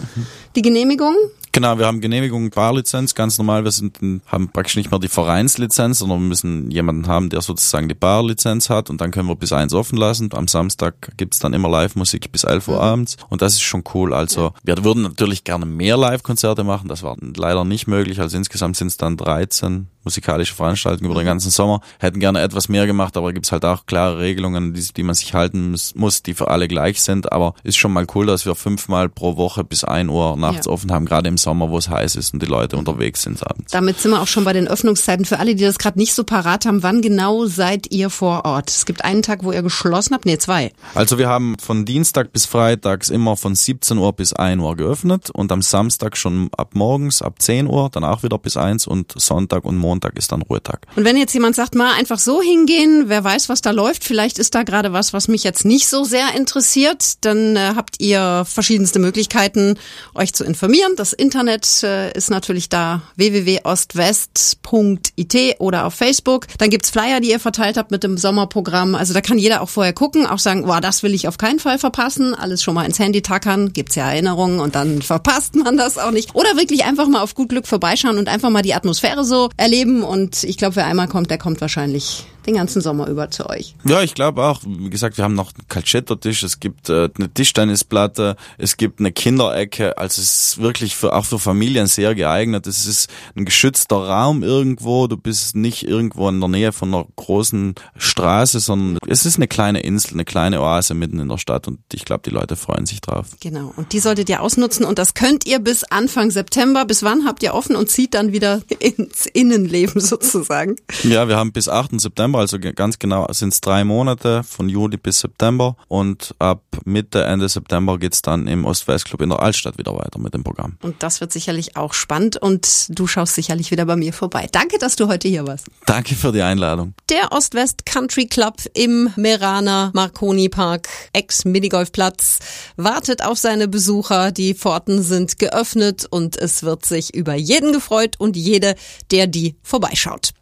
die 0.54 0.62
Genehmigung. 0.62 1.16
Genau, 1.50 1.76
wir 1.76 1.86
haben 1.86 2.00
Genehmigung, 2.00 2.50
Barlizenz, 2.50 3.16
ganz 3.16 3.36
normal. 3.36 3.64
Wir 3.64 3.72
sind, 3.72 3.98
haben 4.26 4.48
praktisch 4.50 4.76
nicht 4.76 4.92
mehr 4.92 5.00
die 5.00 5.08
Vereinslizenz, 5.08 5.98
sondern 5.98 6.20
wir 6.20 6.28
müssen 6.28 6.70
jemanden 6.70 7.08
haben, 7.08 7.30
der 7.30 7.40
sozusagen 7.40 7.88
die 7.88 7.96
Barlizenz 7.96 8.70
hat 8.70 8.90
und 8.90 9.00
dann 9.00 9.10
können 9.10 9.28
wir 9.28 9.34
bis 9.34 9.52
eins 9.52 9.72
offen 9.74 9.96
lassen. 9.96 10.28
Am 10.34 10.46
Samstag 10.46 11.16
gibt's 11.16 11.40
dann 11.40 11.54
immer 11.54 11.68
Live-Musik 11.68 12.30
bis 12.30 12.44
11 12.44 12.68
Uhr 12.68 12.76
mhm. 12.76 12.80
abends 12.80 13.16
und 13.28 13.42
das 13.42 13.54
ist 13.54 13.62
schon 13.62 13.82
cool. 13.94 14.14
Also 14.14 14.52
wir 14.62 14.84
würden 14.84 15.02
natürlich 15.02 15.42
gerne 15.42 15.66
mehr 15.66 15.96
Live-Konzerte 15.96 16.62
machen, 16.62 16.86
das 16.86 17.02
war 17.02 17.16
leider 17.36 17.64
nicht 17.64 17.88
möglich. 17.88 18.20
Also 18.20 18.36
insgesamt 18.36 18.76
sind 18.76 18.88
es 18.88 18.96
dann 18.98 19.16
13 19.16 19.88
musikalische 20.04 20.54
Veranstaltungen 20.54 21.10
über 21.10 21.20
den 21.20 21.24
mhm. 21.24 21.30
ganzen 21.30 21.50
Sommer. 21.50 21.80
Hätten 21.98 22.20
gerne 22.20 22.40
etwas 22.40 22.68
mehr 22.68 22.86
gemacht, 22.86 23.16
aber 23.16 23.32
gibt's 23.32 23.52
halt 23.52 23.64
auch 23.64 23.86
klare 23.86 24.18
Regelungen, 24.18 24.72
die, 24.74 24.82
die 24.96 25.02
man 25.02 25.14
sich 25.14 25.34
halten 25.34 25.76
muss, 25.94 26.22
die 26.22 26.34
für 26.34 26.48
alle 26.48 26.68
gleich 26.68 27.02
sind. 27.02 27.32
Aber 27.32 27.54
ist 27.62 27.76
schon 27.76 27.92
mal 27.92 28.06
cool, 28.14 28.26
dass 28.26 28.46
wir 28.46 28.54
fünfmal 28.54 29.08
pro 29.08 29.36
Woche 29.36 29.64
bis 29.64 29.84
ein 29.84 30.08
Uhr 30.08 30.36
nachts 30.36 30.66
ja. 30.66 30.72
offen 30.72 30.92
haben, 30.92 31.06
gerade 31.06 31.28
im 31.28 31.36
Sommer, 31.36 31.70
wo 31.70 31.78
es 31.78 31.88
heiß 31.88 32.16
ist 32.16 32.32
und 32.32 32.42
die 32.42 32.46
Leute 32.46 32.76
unterwegs 32.76 33.22
sind 33.22 33.42
abends. 33.46 33.72
Damit 33.72 33.98
sind 34.00 34.12
wir 34.12 34.22
auch 34.22 34.26
schon 34.26 34.44
bei 34.44 34.52
den 34.52 34.68
Öffnungszeiten. 34.68 35.24
Für 35.24 35.38
alle, 35.38 35.54
die 35.54 35.64
das 35.64 35.78
gerade 35.78 35.98
nicht 35.98 36.14
so 36.14 36.24
parat 36.24 36.64
haben, 36.64 36.82
wann 36.82 37.02
genau 37.02 37.46
seid 37.46 37.90
ihr 37.90 38.10
vor 38.10 38.44
Ort? 38.44 38.70
Es 38.70 38.86
gibt 38.86 39.04
einen 39.04 39.22
Tag, 39.22 39.44
wo 39.44 39.52
ihr 39.52 39.62
geschlossen 39.62 40.14
habt, 40.14 40.26
nee, 40.26 40.38
zwei. 40.38 40.72
Also 40.94 41.18
wir 41.18 41.28
haben 41.28 41.56
von 41.58 41.84
Dienstag 41.84 42.32
bis 42.32 42.46
Freitags 42.46 43.08
immer 43.08 43.36
von 43.36 43.54
17 43.54 43.98
Uhr 43.98 44.12
bis 44.12 44.32
1 44.32 44.62
Uhr 44.62 44.76
geöffnet 44.76 45.30
und 45.30 45.52
am 45.52 45.62
Samstag 45.62 46.16
schon 46.16 46.50
ab 46.56 46.70
morgens 46.74 47.20
ab 47.22 47.40
10 47.40 47.66
Uhr, 47.66 47.90
dann 47.90 48.04
auch 48.04 48.22
wieder 48.22 48.38
bis 48.38 48.56
1 48.56 48.86
und 48.86 49.12
Sonntag 49.16 49.64
und 49.64 49.76
Montag 49.76 49.87
Montag 49.88 50.18
ist 50.18 50.30
dann 50.32 50.42
Ruhetag. 50.42 50.80
Und 50.96 51.06
wenn 51.06 51.16
jetzt 51.16 51.32
jemand 51.32 51.56
sagt, 51.56 51.74
mal 51.74 51.94
einfach 51.94 52.18
so 52.18 52.42
hingehen, 52.42 53.04
wer 53.06 53.24
weiß, 53.24 53.48
was 53.48 53.62
da 53.62 53.70
läuft, 53.70 54.04
vielleicht 54.04 54.38
ist 54.38 54.54
da 54.54 54.64
gerade 54.64 54.92
was, 54.92 55.14
was 55.14 55.28
mich 55.28 55.44
jetzt 55.44 55.64
nicht 55.64 55.88
so 55.88 56.04
sehr 56.04 56.34
interessiert, 56.36 57.24
dann 57.24 57.56
äh, 57.56 57.72
habt 57.74 57.98
ihr 57.98 58.44
verschiedenste 58.46 58.98
Möglichkeiten, 58.98 59.78
euch 60.14 60.34
zu 60.34 60.44
informieren. 60.44 60.92
Das 60.96 61.14
Internet 61.14 61.82
äh, 61.82 62.12
ist 62.12 62.28
natürlich 62.28 62.68
da 62.68 63.00
www.ostwest.it 63.16 65.56
oder 65.58 65.86
auf 65.86 65.94
Facebook. 65.94 66.48
Dann 66.58 66.68
gibt's 66.68 66.90
Flyer, 66.90 67.20
die 67.20 67.30
ihr 67.30 67.40
verteilt 67.40 67.78
habt 67.78 67.90
mit 67.90 68.04
dem 68.04 68.18
Sommerprogramm. 68.18 68.94
Also 68.94 69.14
da 69.14 69.22
kann 69.22 69.38
jeder 69.38 69.62
auch 69.62 69.70
vorher 69.70 69.94
gucken, 69.94 70.26
auch 70.26 70.38
sagen, 70.38 70.66
boah, 70.66 70.82
das 70.82 71.02
will 71.02 71.14
ich 71.14 71.28
auf 71.28 71.38
keinen 71.38 71.60
Fall 71.60 71.78
verpassen. 71.78 72.34
Alles 72.34 72.62
schon 72.62 72.74
mal 72.74 72.84
ins 72.84 72.98
Handy 72.98 73.22
tackern, 73.22 73.72
gibt's 73.72 73.94
ja 73.94 74.10
Erinnerungen 74.10 74.60
und 74.60 74.74
dann 74.74 75.00
verpasst 75.00 75.54
man 75.54 75.78
das 75.78 75.96
auch 75.96 76.10
nicht. 76.10 76.34
Oder 76.34 76.58
wirklich 76.58 76.84
einfach 76.84 77.08
mal 77.08 77.22
auf 77.22 77.34
gut 77.34 77.48
Glück 77.48 77.66
vorbeischauen 77.66 78.18
und 78.18 78.28
einfach 78.28 78.50
mal 78.50 78.60
die 78.60 78.74
Atmosphäre 78.74 79.24
so 79.24 79.48
erleben 79.56 79.77
leben 79.78 80.02
und 80.02 80.42
ich 80.44 80.56
glaube, 80.56 80.76
wer 80.76 80.86
einmal 80.86 81.08
kommt, 81.08 81.30
der 81.30 81.38
kommt 81.38 81.60
wahrscheinlich 81.60 82.26
den 82.48 82.56
ganzen 82.56 82.80
Sommer 82.80 83.08
über 83.08 83.30
zu 83.30 83.48
euch. 83.48 83.74
Ja, 83.84 84.02
ich 84.02 84.14
glaube 84.14 84.42
auch. 84.42 84.62
Wie 84.66 84.90
gesagt, 84.90 85.18
wir 85.18 85.24
haben 85.24 85.34
noch 85.34 85.52
einen 85.54 85.68
Calcetto-Tisch, 85.68 86.42
es 86.42 86.60
gibt 86.60 86.88
äh, 86.88 87.10
eine 87.16 87.32
Tischtennisplatte, 87.32 88.36
es 88.56 88.76
gibt 88.78 89.00
eine 89.00 89.12
Kinderecke. 89.12 89.98
Also 89.98 90.22
es 90.22 90.52
ist 90.52 90.58
wirklich 90.58 90.96
für, 90.96 91.14
auch 91.14 91.26
für 91.26 91.38
Familien 91.38 91.86
sehr 91.86 92.14
geeignet. 92.14 92.66
Es 92.66 92.86
ist 92.86 93.10
ein 93.36 93.44
geschützter 93.44 93.96
Raum 93.96 94.42
irgendwo. 94.42 95.06
Du 95.08 95.18
bist 95.18 95.56
nicht 95.56 95.86
irgendwo 95.86 96.28
in 96.28 96.40
der 96.40 96.48
Nähe 96.48 96.72
von 96.72 96.94
einer 96.94 97.06
großen 97.16 97.74
Straße, 97.96 98.60
sondern 98.60 98.98
es 99.06 99.26
ist 99.26 99.36
eine 99.36 99.46
kleine 99.46 99.80
Insel, 99.80 100.14
eine 100.14 100.24
kleine 100.24 100.62
Oase 100.62 100.94
mitten 100.94 101.18
in 101.18 101.28
der 101.28 101.38
Stadt 101.38 101.68
und 101.68 101.80
ich 101.92 102.06
glaube, 102.06 102.22
die 102.24 102.30
Leute 102.30 102.56
freuen 102.56 102.86
sich 102.86 103.02
drauf. 103.02 103.26
Genau. 103.40 103.74
Und 103.76 103.92
die 103.92 103.98
solltet 103.98 104.30
ihr 104.30 104.40
ausnutzen 104.40 104.86
und 104.86 104.98
das 104.98 105.12
könnt 105.12 105.46
ihr 105.46 105.58
bis 105.58 105.84
Anfang 105.84 106.30
September. 106.30 106.86
Bis 106.86 107.02
wann 107.02 107.26
habt 107.26 107.42
ihr 107.42 107.52
offen 107.52 107.76
und 107.76 107.90
zieht 107.90 108.14
dann 108.14 108.32
wieder 108.32 108.62
ins 108.78 109.26
Innenleben 109.26 110.00
sozusagen? 110.00 110.76
Ja, 111.02 111.28
wir 111.28 111.36
haben 111.36 111.52
bis 111.52 111.68
8. 111.68 112.00
September 112.00 112.37
September, 112.46 112.68
also 112.68 112.74
ganz 112.74 112.98
genau 112.98 113.26
sind 113.30 113.52
es 113.52 113.60
drei 113.60 113.84
Monate 113.84 114.42
von 114.44 114.68
Juli 114.68 114.96
bis 114.96 115.20
September 115.20 115.76
und 115.88 116.34
ab 116.38 116.62
Mitte, 116.84 117.24
Ende 117.24 117.48
September 117.48 117.98
geht's 117.98 118.22
dann 118.22 118.46
im 118.46 118.64
Ost-West-Club 118.64 119.22
in 119.22 119.30
der 119.30 119.40
Altstadt 119.40 119.78
wieder 119.78 119.94
weiter 119.94 120.18
mit 120.18 120.34
dem 120.34 120.44
Programm. 120.44 120.76
Und 120.82 121.02
das 121.02 121.20
wird 121.20 121.32
sicherlich 121.32 121.76
auch 121.76 121.94
spannend 121.94 122.36
und 122.36 122.86
du 122.90 123.06
schaust 123.06 123.34
sicherlich 123.34 123.70
wieder 123.70 123.86
bei 123.86 123.96
mir 123.96 124.12
vorbei. 124.12 124.48
Danke, 124.50 124.78
dass 124.78 124.96
du 124.96 125.08
heute 125.08 125.28
hier 125.28 125.46
warst. 125.46 125.66
Danke 125.86 126.14
für 126.14 126.32
die 126.32 126.42
Einladung. 126.42 126.94
Der 127.10 127.32
Ost-West 127.32 127.86
Country 127.86 128.26
Club 128.26 128.56
im 128.74 129.10
Meraner 129.16 129.90
Marconi 129.94 130.48
Park, 130.48 130.88
Ex-Minigolfplatz, 131.12 132.38
wartet 132.76 133.24
auf 133.24 133.38
seine 133.38 133.68
Besucher. 133.68 134.32
Die 134.32 134.54
Pforten 134.54 135.02
sind 135.02 135.38
geöffnet 135.38 136.06
und 136.08 136.36
es 136.36 136.62
wird 136.62 136.84
sich 136.84 137.14
über 137.14 137.34
jeden 137.34 137.72
gefreut 137.72 138.16
und 138.18 138.36
jede, 138.36 138.74
der 139.10 139.26
die 139.26 139.56
vorbeischaut. 139.62 140.32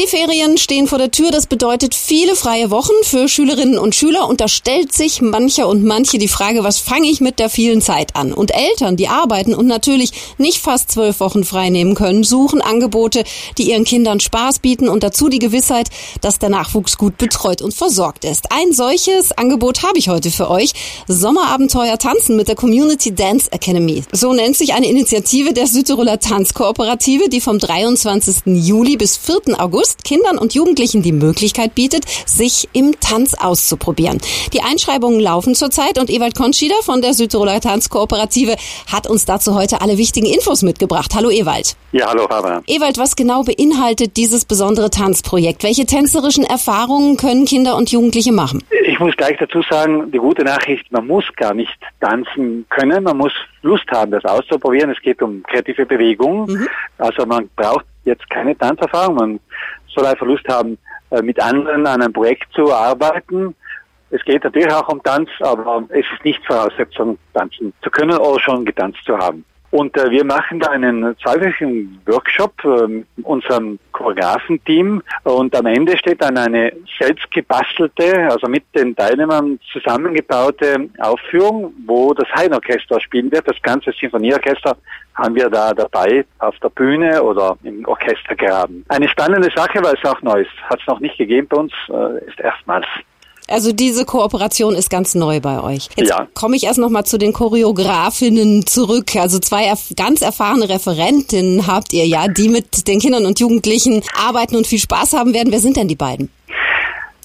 Die 0.00 0.06
Ferien 0.06 0.56
stehen 0.56 0.86
vor 0.86 0.96
der 0.96 1.10
Tür. 1.10 1.30
Das 1.30 1.46
bedeutet 1.46 1.94
viele 1.94 2.34
freie 2.34 2.70
Wochen 2.70 2.94
für 3.02 3.28
Schülerinnen 3.28 3.76
und 3.76 3.94
Schüler. 3.94 4.28
Und 4.28 4.40
da 4.40 4.48
stellt 4.48 4.94
sich 4.94 5.20
mancher 5.20 5.68
und 5.68 5.84
manche 5.84 6.16
die 6.16 6.26
Frage, 6.26 6.64
was 6.64 6.78
fange 6.78 7.10
ich 7.10 7.20
mit 7.20 7.38
der 7.38 7.50
vielen 7.50 7.82
Zeit 7.82 8.16
an? 8.16 8.32
Und 8.32 8.50
Eltern, 8.50 8.96
die 8.96 9.08
arbeiten 9.08 9.52
und 9.52 9.66
natürlich 9.66 10.12
nicht 10.38 10.56
fast 10.56 10.90
zwölf 10.90 11.20
Wochen 11.20 11.44
frei 11.44 11.68
nehmen 11.68 11.94
können, 11.94 12.24
suchen 12.24 12.62
Angebote, 12.62 13.24
die 13.58 13.72
ihren 13.72 13.84
Kindern 13.84 14.20
Spaß 14.20 14.60
bieten 14.60 14.88
und 14.88 15.02
dazu 15.02 15.28
die 15.28 15.38
Gewissheit, 15.38 15.90
dass 16.22 16.38
der 16.38 16.48
Nachwuchs 16.48 16.96
gut 16.96 17.18
betreut 17.18 17.60
und 17.60 17.74
versorgt 17.74 18.24
ist. 18.24 18.52
Ein 18.52 18.72
solches 18.72 19.32
Angebot 19.32 19.82
habe 19.82 19.98
ich 19.98 20.08
heute 20.08 20.30
für 20.30 20.48
euch. 20.48 20.72
Sommerabenteuer 21.08 21.98
tanzen 21.98 22.36
mit 22.36 22.48
der 22.48 22.56
Community 22.56 23.14
Dance 23.14 23.52
Academy. 23.52 24.02
So 24.12 24.32
nennt 24.32 24.56
sich 24.56 24.72
eine 24.72 24.88
Initiative 24.88 25.52
der 25.52 25.66
Südtiroler 25.66 26.20
Tanzkooperative, 26.20 27.28
die 27.28 27.42
vom 27.42 27.58
23. 27.58 28.46
Juli 28.46 28.96
bis 28.96 29.18
4. 29.18 29.60
August 29.60 29.89
August 29.90 30.04
Kindern 30.04 30.38
und 30.38 30.54
Jugendlichen 30.54 31.02
die 31.02 31.12
Möglichkeit 31.12 31.74
bietet, 31.74 32.04
sich 32.08 32.68
im 32.72 33.00
Tanz 33.00 33.34
auszuprobieren. 33.34 34.18
Die 34.52 34.62
Einschreibungen 34.62 35.18
laufen 35.18 35.56
zurzeit 35.56 35.98
und 35.98 36.10
Ewald 36.10 36.36
Konschida 36.36 36.76
von 36.82 37.02
der 37.02 37.12
Südtiroler 37.12 37.60
Tanzkooperative 37.60 38.54
hat 38.92 39.08
uns 39.08 39.24
dazu 39.24 39.56
heute 39.56 39.80
alle 39.80 39.98
wichtigen 39.98 40.26
Infos 40.26 40.62
mitgebracht. 40.62 41.12
Hallo 41.16 41.30
Ewald. 41.30 41.76
Ja, 41.90 42.06
hallo 42.08 42.28
Barbara. 42.28 42.62
Ewald, 42.68 42.98
was 42.98 43.16
genau 43.16 43.42
beinhaltet 43.42 44.16
dieses 44.16 44.44
besondere 44.44 44.90
Tanzprojekt? 44.90 45.64
Welche 45.64 45.86
tänzerischen 45.86 46.44
Erfahrungen 46.44 47.16
können 47.16 47.44
Kinder 47.44 47.76
und 47.76 47.90
Jugendliche 47.90 48.32
machen? 48.32 48.62
Ich 48.86 49.00
muss 49.00 49.16
gleich 49.16 49.38
dazu 49.38 49.62
sagen, 49.68 50.12
die 50.12 50.18
gute 50.18 50.44
Nachricht, 50.44 50.92
man 50.92 51.08
muss 51.08 51.24
gar 51.36 51.54
nicht 51.54 51.76
tanzen 52.00 52.64
können, 52.68 53.02
man 53.02 53.16
muss 53.16 53.32
Lust 53.62 53.90
haben, 53.90 54.12
das 54.12 54.24
auszuprobieren. 54.24 54.90
Es 54.90 55.02
geht 55.02 55.20
um 55.20 55.42
kreative 55.42 55.84
Bewegung. 55.84 56.46
Mhm. 56.46 56.68
Also 56.98 57.26
man 57.26 57.48
braucht 57.56 57.86
jetzt 58.04 58.28
keine 58.30 58.56
Tanzerfahrung, 58.56 59.14
man 59.14 59.40
soll 59.94 60.06
einfach 60.06 60.26
Lust 60.26 60.46
haben, 60.48 60.78
äh, 61.10 61.22
mit 61.22 61.40
anderen 61.40 61.86
an 61.86 62.02
einem 62.02 62.12
Projekt 62.12 62.52
zu 62.52 62.72
arbeiten. 62.72 63.54
Es 64.10 64.24
geht 64.24 64.42
natürlich 64.42 64.72
auch 64.72 64.88
um 64.88 65.02
Tanz, 65.02 65.28
aber 65.40 65.84
es 65.90 66.04
ist 66.14 66.24
nicht 66.24 66.44
Voraussetzung, 66.46 67.18
tanzen 67.32 67.72
zu 67.82 67.90
können 67.90 68.18
oder 68.18 68.40
schon 68.40 68.64
getanzt 68.64 68.98
zu 69.04 69.16
haben. 69.16 69.44
Und 69.70 69.96
äh, 69.96 70.10
wir 70.10 70.24
machen 70.24 70.58
da 70.58 70.70
einen 70.70 71.16
zweiwöchigen 71.22 72.00
Workshop 72.06 72.52
äh, 72.64 72.88
mit 72.88 73.06
unserem 73.22 73.78
Choreografenteam 73.92 75.02
und 75.22 75.54
am 75.54 75.66
Ende 75.66 75.96
steht 75.96 76.22
dann 76.22 76.36
eine 76.36 76.72
selbstgebastelte, 76.98 78.28
also 78.30 78.48
mit 78.48 78.64
den 78.74 78.96
Teilnehmern 78.96 79.60
zusammengebaute 79.72 80.88
Aufführung, 80.98 81.72
wo 81.86 82.12
das 82.14 82.28
Heinorchester 82.34 83.00
spielen 83.00 83.30
wird. 83.30 83.46
Das 83.46 83.62
ganze 83.62 83.92
Sinfonieorchester 83.92 84.76
haben 85.14 85.34
wir 85.36 85.48
da 85.48 85.72
dabei 85.72 86.24
auf 86.38 86.58
der 86.58 86.70
Bühne 86.70 87.22
oder 87.22 87.56
im 87.62 87.84
Orchestergraben. 87.86 88.84
Eine 88.88 89.08
spannende 89.08 89.50
Sache, 89.54 89.82
weil 89.82 89.94
es 89.94 90.10
auch 90.10 90.20
neu 90.22 90.40
ist. 90.40 90.50
Hat 90.68 90.80
es 90.80 90.86
noch 90.86 90.98
nicht 90.98 91.16
gegeben 91.16 91.46
bei 91.48 91.58
uns, 91.58 91.72
äh, 91.90 92.24
ist 92.26 92.40
erstmals. 92.40 92.86
Also 93.50 93.72
diese 93.72 94.04
Kooperation 94.04 94.74
ist 94.74 94.90
ganz 94.90 95.14
neu 95.14 95.40
bei 95.40 95.62
euch. 95.62 95.88
Jetzt 95.96 96.10
ja. 96.10 96.28
komme 96.34 96.56
ich 96.56 96.64
erst 96.64 96.78
noch 96.78 96.88
mal 96.88 97.04
zu 97.04 97.18
den 97.18 97.32
Choreografinnen 97.32 98.66
zurück. 98.66 99.16
Also 99.16 99.38
zwei 99.40 99.64
erf 99.64 99.88
ganz 99.96 100.22
erfahrene 100.22 100.68
Referentinnen 100.68 101.66
habt 101.66 101.92
ihr 101.92 102.06
ja, 102.06 102.28
die 102.28 102.48
mit 102.48 102.86
den 102.86 103.00
Kindern 103.00 103.26
und 103.26 103.40
Jugendlichen 103.40 104.02
arbeiten 104.16 104.56
und 104.56 104.66
viel 104.66 104.78
Spaß 104.78 105.14
haben 105.14 105.34
werden. 105.34 105.52
Wer 105.52 105.60
sind 105.60 105.76
denn 105.76 105.88
die 105.88 105.96
beiden? 105.96 106.30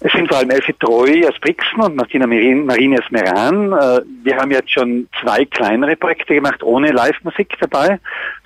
Es 0.05 0.11
sind 0.11 0.27
vor 0.27 0.37
allem 0.37 0.51
Elfie 0.51 0.73
Treu 0.73 1.27
aus 1.27 1.39
Brixen 1.41 1.81
und 1.81 1.95
Martina 1.95 2.27
Marini 2.27 2.95
aus 2.99 3.09
Meran. 3.09 3.73
Äh, 3.73 4.01
wir 4.23 4.37
haben 4.37 4.51
jetzt 4.51 4.71
schon 4.71 5.09
zwei 5.19 5.45
kleinere 5.45 5.95
Projekte 5.95 6.35
gemacht 6.35 6.61
ohne 6.61 6.91
Live-Musik 6.91 7.57
dabei. 7.59 7.99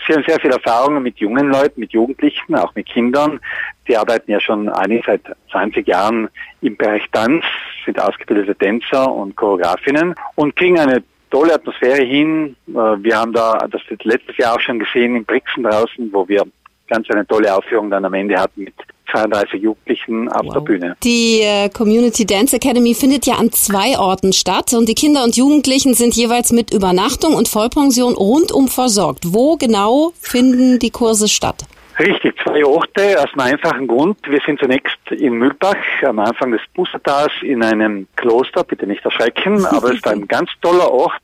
Sie 0.08 0.14
haben 0.14 0.24
sehr 0.26 0.40
viel 0.40 0.52
Erfahrung 0.52 1.04
mit 1.04 1.18
jungen 1.18 1.52
Leuten, 1.52 1.82
mit 1.82 1.92
Jugendlichen, 1.92 2.56
auch 2.56 2.74
mit 2.76 2.86
Kindern. 2.86 3.42
Die 3.90 3.98
arbeiten 3.98 4.32
ja 4.32 4.40
schon 4.40 4.70
eigentlich 4.70 5.04
seit 5.06 5.20
20 5.52 5.86
Jahren 5.86 6.30
im 6.62 6.78
Bereich 6.78 7.04
Tanz, 7.12 7.44
sind 7.84 8.00
ausgebildete 8.00 8.56
Tänzer 8.56 9.14
und 9.14 9.36
Choreografinnen 9.36 10.16
und 10.36 10.56
kriegen 10.56 10.80
eine 10.80 11.04
tolle 11.30 11.56
Atmosphäre 11.56 12.04
hin. 12.04 12.56
Äh, 12.70 12.72
wir 12.72 13.18
haben 13.18 13.34
da 13.34 13.68
das 13.70 13.82
letztes 14.04 14.38
Jahr 14.38 14.56
auch 14.56 14.62
schon 14.62 14.80
gesehen 14.80 15.18
in 15.18 15.26
Brixen 15.26 15.64
draußen, 15.64 16.10
wo 16.14 16.26
wir 16.26 16.44
ganz 16.88 17.10
eine 17.10 17.28
tolle 17.28 17.54
Aufführung 17.54 17.90
dann 17.90 18.06
am 18.06 18.14
Ende 18.14 18.40
hatten 18.40 18.64
mit 18.64 18.76
32 19.12 19.62
Jugendlichen 19.62 20.30
auf 20.30 20.46
wow. 20.46 20.54
der 20.54 20.62
Bühne. 20.62 20.98
Die 21.04 21.42
äh, 21.42 21.70
Community 21.70 22.26
Dance 22.26 22.56
Academy 22.56 22.94
findet 22.94 23.26
ja 23.26 23.36
an 23.36 23.52
zwei 23.52 23.98
Orten 23.98 24.34
statt 24.34 24.74
und 24.74 24.88
die 24.88 24.96
Kinder 24.96 25.24
und 25.24 25.36
Jugendlichen 25.36 25.94
sind 25.94 26.16
jeweils 26.16 26.52
mit 26.52 26.74
Übernachtung 26.74 27.34
und 27.34 27.48
Vollpension 27.48 28.14
rundum 28.14 28.68
versorgt. 28.68 29.34
Wo 29.34 29.58
genau 29.58 30.12
finden 30.20 30.80
die 30.80 30.92
Kurse 30.92 31.28
statt? 31.28 31.66
Richtig, 32.00 32.34
zwei 32.42 32.64
Orte 32.64 33.20
aus 33.20 33.28
einem 33.34 33.54
einfachen 33.56 33.86
Grund. 33.86 34.18
Wir 34.26 34.40
sind 34.46 34.58
zunächst 34.58 34.98
in 35.12 35.34
Mühlbach 35.34 35.76
am 36.04 36.20
Anfang 36.20 36.54
des 36.54 36.62
Bustertals 36.74 37.34
in 37.42 37.62
einem 37.62 38.08
Kloster, 38.16 38.64
bitte 38.64 38.88
nicht 38.88 39.04
erschrecken, 39.04 39.66
aber 39.66 39.90
es 39.90 39.96
ist 39.96 40.08
ein 40.08 40.26
ganz 40.28 40.50
toller 40.62 40.90
Ort, 40.90 41.22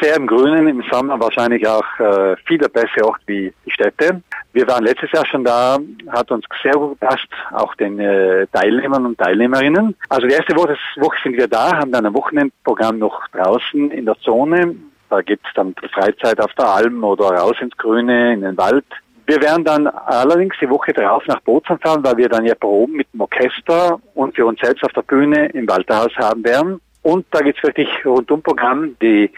sehr 0.00 0.16
im 0.16 0.26
Grünen, 0.26 0.68
im 0.68 0.82
Sommer 0.90 1.20
wahrscheinlich 1.20 1.66
auch 1.66 1.84
äh, 1.98 2.36
viel 2.46 2.58
der 2.58 2.68
bessere 2.68 3.06
Ort 3.06 3.20
wie 3.26 3.52
die 3.66 3.70
Städte. 3.70 4.22
Wir 4.52 4.66
waren 4.66 4.84
letztes 4.84 5.12
Jahr 5.12 5.26
schon 5.26 5.44
da, 5.44 5.78
hat 6.08 6.30
uns 6.30 6.44
sehr 6.62 6.72
gut 6.72 6.98
gepasst, 6.98 7.28
auch 7.52 7.74
den 7.76 7.98
äh, 7.98 8.46
Teilnehmern 8.52 9.06
und 9.06 9.18
Teilnehmerinnen. 9.18 9.94
Also 10.08 10.26
die 10.26 10.34
erste 10.34 10.56
Woche, 10.56 10.76
Woche 10.96 11.16
sind 11.22 11.36
wir 11.36 11.48
da, 11.48 11.76
haben 11.76 11.92
dann 11.92 12.06
ein 12.06 12.14
Wochenendprogramm 12.14 12.98
noch 12.98 13.28
draußen 13.28 13.90
in 13.90 14.06
der 14.06 14.18
Zone. 14.20 14.76
Da 15.08 15.22
gibt's 15.22 15.48
dann 15.54 15.74
Freizeit 15.92 16.40
auf 16.40 16.52
der 16.54 16.66
Alm 16.66 17.04
oder 17.04 17.26
raus 17.26 17.56
ins 17.60 17.76
Grüne, 17.76 18.32
in 18.32 18.42
den 18.42 18.56
Wald. 18.56 18.86
Wir 19.26 19.40
werden 19.40 19.64
dann 19.64 19.86
allerdings 19.86 20.56
die 20.60 20.68
Woche 20.68 20.92
darauf 20.92 21.24
nach 21.26 21.40
Bozen 21.40 21.78
fahren, 21.78 22.02
weil 22.02 22.16
wir 22.16 22.28
dann 22.28 22.44
ja 22.44 22.54
Proben 22.56 22.94
mit 22.94 23.12
dem 23.12 23.20
Orchester 23.20 24.00
und 24.14 24.34
für 24.34 24.46
uns 24.46 24.58
selbst 24.60 24.82
auf 24.82 24.92
der 24.92 25.02
Bühne 25.02 25.46
im 25.50 25.68
Walterhaus 25.68 26.12
haben 26.16 26.42
werden. 26.44 26.80
Und 27.02 27.26
da 27.30 27.40
gibt's 27.40 27.62
wirklich 27.62 27.88
rundum 28.04 28.42
Programm. 28.42 28.96
Die 29.00 29.30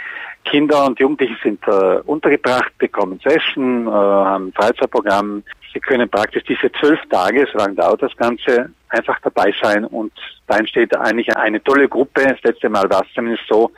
Kinder 0.45 0.87
und 0.87 0.99
Jugendliche 0.99 1.37
sind 1.43 1.61
äh, 1.67 2.01
untergebracht, 2.05 2.77
bekommen 2.79 3.21
zu 3.21 3.29
essen, 3.29 3.87
äh, 3.87 3.91
haben 3.91 4.49
ein 4.49 4.53
Freizeitprogramm. 4.53 5.43
Sie 5.73 5.81
können 5.81 6.09
praktisch 6.09 6.45
diese 6.45 6.71
zwölf 6.73 7.01
Tage, 7.09 7.47
so 7.51 7.59
lange 7.59 7.75
dauert 7.75 8.03
das 8.03 8.15
Ganze, 8.17 8.71
einfach 8.89 9.19
dabei 9.23 9.55
sein 9.63 9.85
und 9.85 10.13
da 10.47 10.59
entsteht 10.59 10.95
eigentlich 10.97 11.35
eine 11.35 11.63
tolle 11.63 11.89
Gruppe. 11.89 12.27
Das 12.27 12.43
letzte 12.43 12.69
Mal 12.69 12.91
war 12.91 13.03
es 13.03 13.15
zumindest 13.15 13.45
so, 13.49 13.71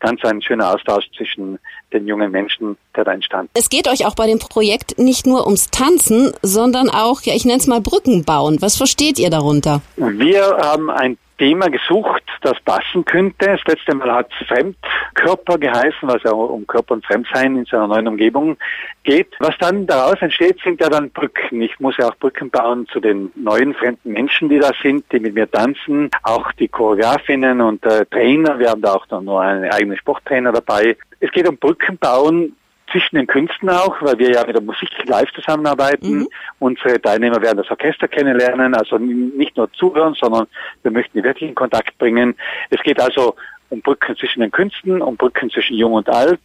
ganz 0.00 0.22
ein 0.24 0.40
schöner 0.42 0.74
Austausch 0.74 1.04
zwischen 1.16 1.58
den 1.92 2.06
jungen 2.06 2.30
Menschen, 2.30 2.76
der 2.94 3.04
da 3.04 3.12
entstand. 3.12 3.50
Es 3.54 3.68
geht 3.68 3.88
euch 3.88 4.06
auch 4.06 4.14
bei 4.14 4.26
dem 4.26 4.38
Projekt 4.38 4.98
nicht 4.98 5.26
nur 5.26 5.46
ums 5.46 5.70
Tanzen, 5.70 6.32
sondern 6.42 6.90
auch, 6.90 7.22
ja, 7.22 7.34
ich 7.34 7.44
nenne 7.44 7.58
es 7.58 7.66
mal 7.66 7.80
Brücken 7.80 8.24
bauen. 8.24 8.58
Was 8.60 8.76
versteht 8.76 9.18
ihr 9.18 9.30
darunter? 9.30 9.80
Wir 9.96 10.42
haben 10.62 10.90
ein 10.90 11.18
Thema 11.38 11.70
gesucht, 11.70 12.22
das 12.42 12.60
passen 12.64 13.04
könnte. 13.04 13.46
Das 13.46 13.64
letzte 13.64 13.94
Mal 13.94 14.12
hat 14.12 14.30
es 14.38 14.46
Fremdkörper 14.46 15.58
geheißen, 15.58 16.08
was 16.08 16.22
ja 16.24 16.32
um 16.32 16.66
Körper 16.66 16.94
und 16.94 17.06
Fremdsein 17.06 17.56
in 17.56 17.64
seiner 17.64 17.86
neuen 17.86 18.08
Umgebung 18.08 18.56
geht. 19.04 19.28
Was 19.38 19.56
dann 19.58 19.86
daraus 19.86 20.20
entsteht, 20.20 20.58
sind 20.62 20.80
ja 20.80 20.88
dann 20.88 21.10
Brücken. 21.10 21.62
Ich 21.62 21.78
muss 21.80 21.96
ja 21.96 22.08
auch 22.08 22.16
Brücken 22.16 22.50
bauen 22.50 22.86
zu 22.92 23.00
den 23.00 23.30
neuen 23.36 23.74
fremden 23.74 24.12
Menschen, 24.12 24.48
die 24.48 24.58
da 24.58 24.72
sind, 24.82 25.04
die 25.12 25.20
mit 25.20 25.34
mir 25.34 25.50
tanzen. 25.50 26.10
Auch 26.22 26.52
die 26.52 26.68
Choreografinnen 26.68 27.60
und 27.60 27.84
äh, 27.86 28.04
Trainer. 28.06 28.58
Wir 28.58 28.70
haben 28.70 28.82
da 28.82 28.94
auch 28.94 29.06
noch 29.08 29.38
einen 29.38 29.70
eigenen 29.70 29.96
Sporttrainer 29.96 30.52
dabei. 30.52 30.96
Es 31.20 31.30
geht 31.32 31.48
um 31.48 31.56
Brücken 31.56 31.98
bauen 31.98 32.54
zwischen 32.90 33.16
den 33.16 33.26
Künsten 33.26 33.68
auch, 33.68 34.00
weil 34.00 34.18
wir 34.18 34.30
ja 34.30 34.44
mit 34.46 34.54
der 34.54 34.62
Musik 34.62 34.90
live 35.04 35.30
zusammenarbeiten. 35.32 36.20
Mhm. 36.20 36.28
Unsere 36.58 37.00
Teilnehmer 37.00 37.40
werden 37.42 37.58
das 37.58 37.70
Orchester 37.70 38.08
kennenlernen, 38.08 38.74
also 38.74 38.98
nicht 38.98 39.56
nur 39.56 39.72
zuhören, 39.72 40.14
sondern 40.14 40.46
wir 40.82 40.90
möchten 40.90 41.18
die 41.18 41.24
wirklich 41.24 41.48
in 41.48 41.54
Kontakt 41.54 41.96
bringen. 41.98 42.34
Es 42.70 42.82
geht 42.82 43.00
also 43.00 43.34
um 43.70 43.80
Brücken 43.82 44.16
zwischen 44.16 44.40
den 44.40 44.50
Künsten, 44.50 45.02
um 45.02 45.16
Brücken 45.16 45.50
zwischen 45.50 45.76
Jung 45.76 45.92
und 45.92 46.08
Alt, 46.08 46.40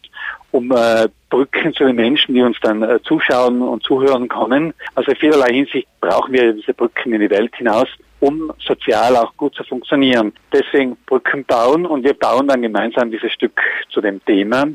um 0.52 0.72
äh, 0.72 1.08
Brücken 1.30 1.74
zu 1.74 1.86
den 1.86 1.96
Menschen, 1.96 2.36
die 2.36 2.42
uns 2.42 2.58
dann 2.62 2.84
äh, 2.84 3.02
zuschauen 3.04 3.62
und 3.62 3.84
zuhören 3.84 4.28
können. 4.28 4.74
Also 4.96 5.12
in 5.12 5.18
vielerlei 5.18 5.54
Hinsicht 5.54 5.88
brauchen 6.02 6.34
wir 6.34 6.54
diese 6.54 6.74
Brücken 6.74 7.14
in 7.14 7.22
die 7.22 7.30
Welt 7.30 7.56
hinaus 7.56 7.88
um 8.24 8.54
sozial 8.66 9.18
auch 9.18 9.36
gut 9.36 9.54
zu 9.56 9.64
funktionieren. 9.66 10.32
Deswegen 10.54 10.96
Brücken 11.06 11.44
bauen 11.44 11.86
und 11.86 12.04
wir 12.04 12.14
bauen 12.14 12.48
dann 12.48 12.62
gemeinsam 12.62 13.12
dieses 13.12 13.34
Stück 13.34 13.60
zu 13.92 14.00
dem 14.00 14.24
Thema. 14.24 14.66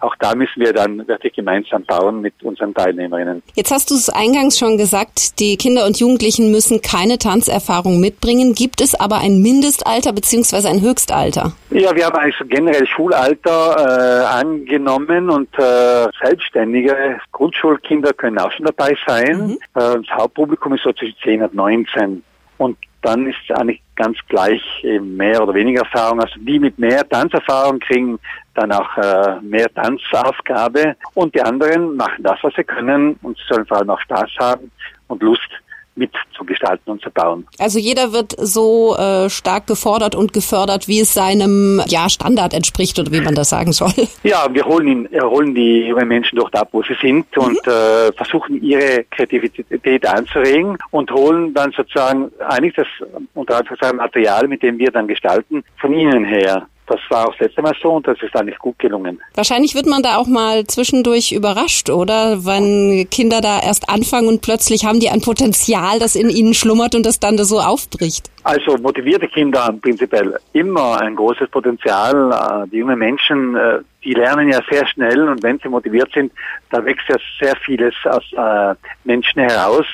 Auch 0.00 0.16
da 0.16 0.34
müssen 0.34 0.60
wir 0.60 0.72
dann 0.72 1.06
wirklich 1.06 1.34
gemeinsam 1.34 1.84
bauen 1.84 2.20
mit 2.20 2.34
unseren 2.42 2.74
Teilnehmerinnen. 2.74 3.42
Jetzt 3.54 3.70
hast 3.70 3.90
du 3.90 3.94
es 3.94 4.08
eingangs 4.08 4.58
schon 4.58 4.76
gesagt, 4.76 5.38
die 5.38 5.56
Kinder 5.56 5.86
und 5.86 6.00
Jugendlichen 6.00 6.50
müssen 6.50 6.82
keine 6.82 7.18
Tanzerfahrung 7.18 8.00
mitbringen. 8.00 8.54
Gibt 8.54 8.80
es 8.80 8.98
aber 8.98 9.18
ein 9.18 9.40
Mindestalter 9.40 10.12
bzw. 10.12 10.68
ein 10.68 10.80
Höchstalter? 10.80 11.52
Ja, 11.70 11.94
wir 11.94 12.06
haben 12.06 12.16
also 12.16 12.44
generell 12.48 12.86
Schulalter 12.88 13.76
äh, 13.78 14.24
angenommen 14.40 15.30
und 15.30 15.48
äh, 15.58 16.08
selbstständige 16.20 17.20
Grundschulkinder 17.30 18.12
können 18.14 18.38
auch 18.38 18.50
schon 18.50 18.66
dabei 18.66 18.96
sein. 19.06 19.46
Mhm. 19.46 19.58
Äh, 19.74 19.98
das 19.98 20.10
Hauptpublikum 20.10 20.74
ist 20.74 20.82
so 20.82 20.92
zwischen 20.92 21.16
10 21.22 21.42
und 21.42 21.54
19. 21.54 22.22
Und 22.58 22.78
dann 23.02 23.26
ist 23.26 23.36
es 23.48 23.56
eigentlich 23.56 23.82
ganz 23.94 24.18
gleich 24.28 24.62
eben 24.82 25.16
mehr 25.16 25.42
oder 25.42 25.54
weniger 25.54 25.82
Erfahrung. 25.82 26.20
Also 26.20 26.34
die 26.40 26.58
mit 26.58 26.78
mehr 26.78 27.08
Tanzerfahrung 27.08 27.78
kriegen 27.78 28.18
dann 28.54 28.72
auch 28.72 28.96
äh, 28.96 29.40
mehr 29.42 29.72
Tanzaufgabe 29.72 30.96
und 31.14 31.34
die 31.34 31.42
anderen 31.42 31.96
machen 31.96 32.24
das, 32.24 32.38
was 32.42 32.54
sie 32.54 32.64
können 32.64 33.16
und 33.22 33.36
sie 33.36 33.44
sollen 33.48 33.66
vor 33.66 33.78
allem 33.78 33.90
auch 33.90 34.00
Spaß 34.00 34.30
haben 34.38 34.70
und 35.08 35.22
Lust 35.22 35.48
mitzugestalten 35.96 36.92
und 36.92 37.02
zu 37.02 37.10
bauen. 37.10 37.46
Also 37.58 37.78
jeder 37.78 38.12
wird 38.12 38.34
so 38.38 38.96
äh, 38.96 39.28
stark 39.30 39.66
gefordert 39.66 40.14
und 40.14 40.32
gefördert, 40.32 40.88
wie 40.88 41.00
es 41.00 41.14
seinem 41.14 41.82
ja, 41.86 42.08
Standard 42.08 42.54
entspricht 42.54 42.98
oder 42.98 43.10
wie 43.12 43.20
man 43.20 43.34
das 43.34 43.50
sagen 43.50 43.72
soll. 43.72 43.92
Ja, 44.22 44.46
wir 44.52 44.64
holen, 44.64 44.88
ihn, 44.88 45.08
wir 45.10 45.28
holen 45.28 45.54
die 45.54 45.86
jungen 45.86 46.08
Menschen 46.08 46.36
dort 46.36 46.54
ab, 46.56 46.68
wo 46.72 46.82
sie 46.82 46.96
sind 47.00 47.26
mhm. 47.36 47.42
und 47.42 47.66
äh, 47.66 48.12
versuchen 48.12 48.60
ihre 48.62 49.04
Kreativität 49.10 50.06
anzuregen 50.06 50.76
und 50.90 51.10
holen 51.12 51.54
dann 51.54 51.72
sozusagen 51.72 52.30
eigentlich 52.40 52.74
das 52.74 52.86
unter 53.34 53.58
anderem 53.58 53.96
Material, 53.96 54.48
mit 54.48 54.62
dem 54.62 54.78
wir 54.78 54.90
dann 54.90 55.06
gestalten, 55.06 55.62
von 55.80 55.92
ihnen 55.92 56.24
her. 56.24 56.66
Das 56.86 57.00
war 57.10 57.26
auch 57.26 57.32
das 57.32 57.40
letzte 57.40 57.62
Mal 57.62 57.74
so 57.82 57.90
und 57.92 58.06
das 58.06 58.16
ist 58.22 58.34
eigentlich 58.36 58.58
gut 58.58 58.78
gelungen. 58.78 59.20
Wahrscheinlich 59.34 59.74
wird 59.74 59.86
man 59.86 60.02
da 60.02 60.16
auch 60.16 60.26
mal 60.26 60.64
zwischendurch 60.66 61.32
überrascht, 61.32 61.90
oder? 61.90 62.44
Wenn 62.44 63.08
Kinder 63.10 63.40
da 63.40 63.60
erst 63.60 63.88
anfangen 63.88 64.28
und 64.28 64.40
plötzlich 64.42 64.84
haben 64.84 65.00
die 65.00 65.10
ein 65.10 65.20
Potenzial, 65.20 65.98
das 65.98 66.14
in 66.14 66.30
ihnen 66.30 66.54
schlummert 66.54 66.94
und 66.94 67.04
das 67.04 67.18
dann 67.18 67.36
da 67.36 67.44
so 67.44 67.60
aufbricht. 67.60 68.30
Also 68.46 68.76
motivierte 68.76 69.26
Kinder 69.26 69.64
haben 69.64 69.80
prinzipiell 69.80 70.38
immer 70.52 71.00
ein 71.00 71.16
großes 71.16 71.48
Potenzial. 71.50 72.14
Äh, 72.30 72.68
die 72.70 72.76
jungen 72.76 72.96
Menschen, 72.96 73.56
äh, 73.56 73.80
die 74.04 74.14
lernen 74.14 74.48
ja 74.48 74.60
sehr 74.70 74.86
schnell 74.86 75.28
und 75.28 75.42
wenn 75.42 75.58
sie 75.58 75.68
motiviert 75.68 76.12
sind, 76.14 76.30
da 76.70 76.84
wächst 76.84 77.08
ja 77.08 77.16
sehr 77.40 77.56
vieles 77.56 77.94
aus 78.04 78.22
äh, 78.32 78.76
Menschen 79.02 79.40
heraus 79.40 79.86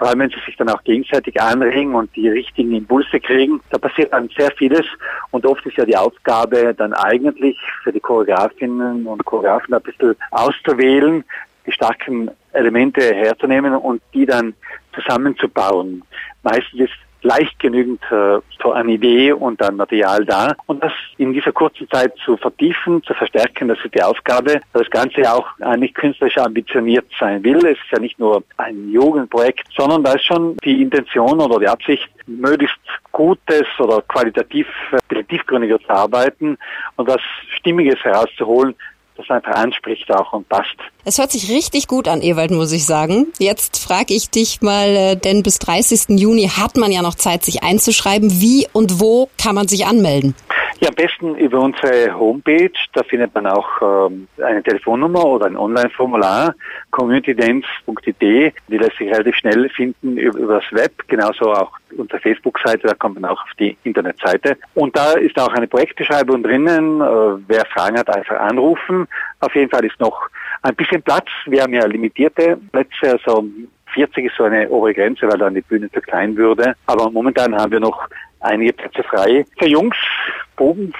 vor 0.00 0.08
allem 0.08 0.20
wenn 0.20 0.30
sie 0.30 0.40
sich 0.46 0.56
dann 0.56 0.70
auch 0.70 0.82
gegenseitig 0.82 1.38
anregen 1.38 1.94
und 1.94 2.16
die 2.16 2.30
richtigen 2.30 2.72
Impulse 2.72 3.20
kriegen, 3.20 3.60
da 3.68 3.76
passiert 3.76 4.14
dann 4.14 4.30
sehr 4.34 4.50
vieles 4.52 4.86
und 5.30 5.44
oft 5.44 5.64
ist 5.66 5.76
ja 5.76 5.84
die 5.84 5.94
Aufgabe 5.96 6.72
dann 6.74 6.94
eigentlich 6.94 7.58
für 7.84 7.92
die 7.92 8.00
Choreografinnen 8.00 9.06
und 9.06 9.22
Choreografen 9.26 9.74
ein 9.74 9.82
bisschen 9.82 10.16
auszuwählen, 10.30 11.22
die 11.66 11.72
starken 11.72 12.30
Elemente 12.54 13.02
herzunehmen 13.14 13.74
und 13.74 14.00
die 14.14 14.24
dann 14.24 14.54
zusammenzubauen. 14.94 16.02
Meistens 16.42 16.80
ist 16.80 16.94
leicht 17.22 17.58
genügend 17.58 18.02
äh, 18.10 18.38
so 18.62 18.72
eine 18.72 18.92
Idee 18.92 19.32
und 19.32 19.62
ein 19.62 19.76
Material 19.76 20.24
da. 20.24 20.54
Und 20.66 20.82
das 20.82 20.92
in 21.18 21.32
dieser 21.32 21.52
kurzen 21.52 21.88
Zeit 21.90 22.14
zu 22.24 22.36
vertiefen, 22.36 23.02
zu 23.04 23.14
verstärken, 23.14 23.68
das 23.68 23.78
ist 23.84 23.94
die 23.94 24.02
Aufgabe. 24.02 24.60
Das 24.72 24.88
Ganze 24.90 25.32
auch 25.32 25.46
eigentlich 25.60 25.94
künstlerisch 25.94 26.38
ambitioniert 26.38 27.06
sein 27.18 27.42
will. 27.44 27.58
Es 27.58 27.78
ist 27.78 27.90
ja 27.92 27.98
nicht 27.98 28.18
nur 28.18 28.42
ein 28.56 28.90
Jugendprojekt, 28.90 29.68
sondern 29.76 30.04
da 30.04 30.12
ist 30.12 30.24
schon 30.24 30.56
die 30.64 30.82
Intention 30.82 31.40
oder 31.40 31.58
die 31.58 31.68
Absicht, 31.68 32.08
möglichst 32.26 32.78
Gutes 33.12 33.66
oder 33.78 34.02
qualitativ 34.02 34.66
äh, 35.10 35.22
tiefgründiger 35.24 35.80
zu 35.80 35.90
arbeiten 35.90 36.56
und 36.96 37.08
was 37.08 37.20
Stimmiges 37.56 37.98
herauszuholen, 38.04 38.74
das 39.20 39.36
einfach 39.36 39.54
anspricht 39.54 40.10
auch 40.10 40.32
und 40.32 40.48
passt. 40.48 40.76
Es 41.04 41.18
hört 41.18 41.32
sich 41.32 41.50
richtig 41.50 41.88
gut 41.88 42.08
an, 42.08 42.22
Ewald, 42.22 42.50
muss 42.50 42.72
ich 42.72 42.84
sagen. 42.84 43.28
Jetzt 43.38 43.78
frage 43.78 44.14
ich 44.14 44.30
dich 44.30 44.60
mal, 44.62 44.88
äh, 44.88 45.16
denn 45.16 45.42
bis 45.42 45.58
30. 45.58 46.18
Juni 46.18 46.48
hat 46.48 46.76
man 46.76 46.92
ja 46.92 47.02
noch 47.02 47.14
Zeit, 47.14 47.44
sich 47.44 47.62
einzuschreiben. 47.62 48.40
Wie 48.40 48.66
und 48.72 49.00
wo 49.00 49.28
kann 49.38 49.54
man 49.54 49.68
sich 49.68 49.86
anmelden? 49.86 50.34
Ja, 50.82 50.88
am 50.88 50.94
besten 50.94 51.34
über 51.34 51.60
unsere 51.60 52.18
Homepage. 52.18 52.72
Da 52.94 53.02
findet 53.02 53.34
man 53.34 53.46
auch 53.46 53.68
ähm, 53.82 54.26
eine 54.42 54.62
Telefonnummer 54.62 55.26
oder 55.26 55.44
ein 55.44 55.58
Online-Formular, 55.58 56.54
communitydance.it. 56.90 58.20
Die 58.20 58.78
lässt 58.78 58.96
sich 58.96 59.10
relativ 59.10 59.36
schnell 59.36 59.68
finden 59.68 60.16
über, 60.16 60.38
über 60.38 60.54
das 60.54 60.72
Web. 60.72 60.92
Genauso 61.06 61.52
auch 61.52 61.72
unsere 61.98 62.18
Facebook-Seite, 62.20 62.86
da 62.86 62.94
kommt 62.94 63.20
man 63.20 63.30
auch 63.30 63.42
auf 63.42 63.50
die 63.58 63.76
Internetseite. 63.84 64.56
Und 64.72 64.96
da 64.96 65.12
ist 65.12 65.38
auch 65.38 65.52
eine 65.52 65.68
Projektbeschreibung 65.68 66.42
drinnen. 66.42 67.02
Äh, 67.02 67.42
wer 67.46 67.66
Fragen 67.66 67.98
hat, 67.98 68.08
einfach 68.08 68.40
anrufen. 68.40 69.06
Auf 69.40 69.54
jeden 69.54 69.70
Fall 69.70 69.84
ist 69.84 70.00
noch 70.00 70.30
ein 70.62 70.74
bisschen 70.76 71.02
Platz. 71.02 71.28
Wir 71.44 71.62
haben 71.62 71.74
ja 71.74 71.84
limitierte 71.84 72.56
Plätze, 72.72 73.12
also 73.12 73.44
40 73.92 74.26
ist 74.26 74.36
so 74.38 74.44
eine 74.44 74.66
obere 74.70 74.94
Grenze, 74.94 75.28
weil 75.28 75.38
dann 75.38 75.54
die 75.54 75.60
Bühne 75.60 75.90
zu 75.90 76.00
klein 76.00 76.36
würde. 76.36 76.74
Aber 76.86 77.10
momentan 77.10 77.54
haben 77.54 77.72
wir 77.72 77.80
noch 77.80 78.08
einige 78.40 78.72
Plätze 78.72 79.02
frei 79.02 79.44
für 79.58 79.68
Jungs, 79.68 79.96
Buben 80.56 80.94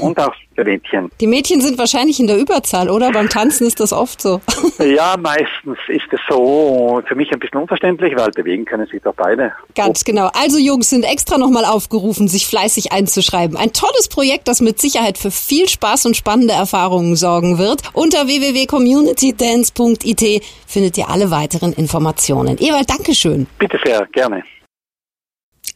und 0.00 0.18
auch 0.18 0.34
für 0.54 0.64
Mädchen. 0.64 1.10
Die 1.20 1.26
Mädchen 1.26 1.60
sind 1.60 1.76
wahrscheinlich 1.76 2.18
in 2.18 2.26
der 2.26 2.38
Überzahl, 2.38 2.88
oder? 2.88 3.12
Beim 3.12 3.28
Tanzen 3.28 3.66
ist 3.66 3.78
das 3.80 3.92
oft 3.92 4.22
so. 4.22 4.40
ja, 4.78 5.16
meistens 5.18 5.76
ist 5.88 6.10
es 6.10 6.20
so. 6.28 7.02
Für 7.06 7.14
mich 7.14 7.30
ein 7.30 7.38
bisschen 7.38 7.60
unverständlich, 7.60 8.16
weil 8.16 8.30
bewegen 8.30 8.64
können 8.64 8.86
sich 8.86 9.02
doch 9.02 9.12
beide. 9.14 9.52
Ganz 9.74 10.04
genau. 10.04 10.30
Also 10.34 10.56
Jungs 10.58 10.88
sind 10.88 11.04
extra 11.04 11.36
nochmal 11.36 11.66
aufgerufen, 11.66 12.26
sich 12.26 12.46
fleißig 12.46 12.92
einzuschreiben. 12.92 13.58
Ein 13.58 13.74
tolles 13.74 14.08
Projekt, 14.08 14.48
das 14.48 14.62
mit 14.62 14.80
Sicherheit 14.80 15.18
für 15.18 15.30
viel 15.30 15.68
Spaß 15.68 16.06
und 16.06 16.16
spannende 16.16 16.54
Erfahrungen 16.54 17.16
sorgen 17.16 17.58
wird. 17.58 17.82
Unter 17.92 18.26
www.communitydance.it 18.26 20.42
findet 20.66 20.96
ihr 20.96 21.10
alle 21.10 21.30
weiteren 21.30 21.74
Informationen. 21.74 22.56
Ewald, 22.58 22.88
Dankeschön. 22.88 23.46
Bitte 23.58 23.78
sehr, 23.84 24.06
gerne. 24.12 24.42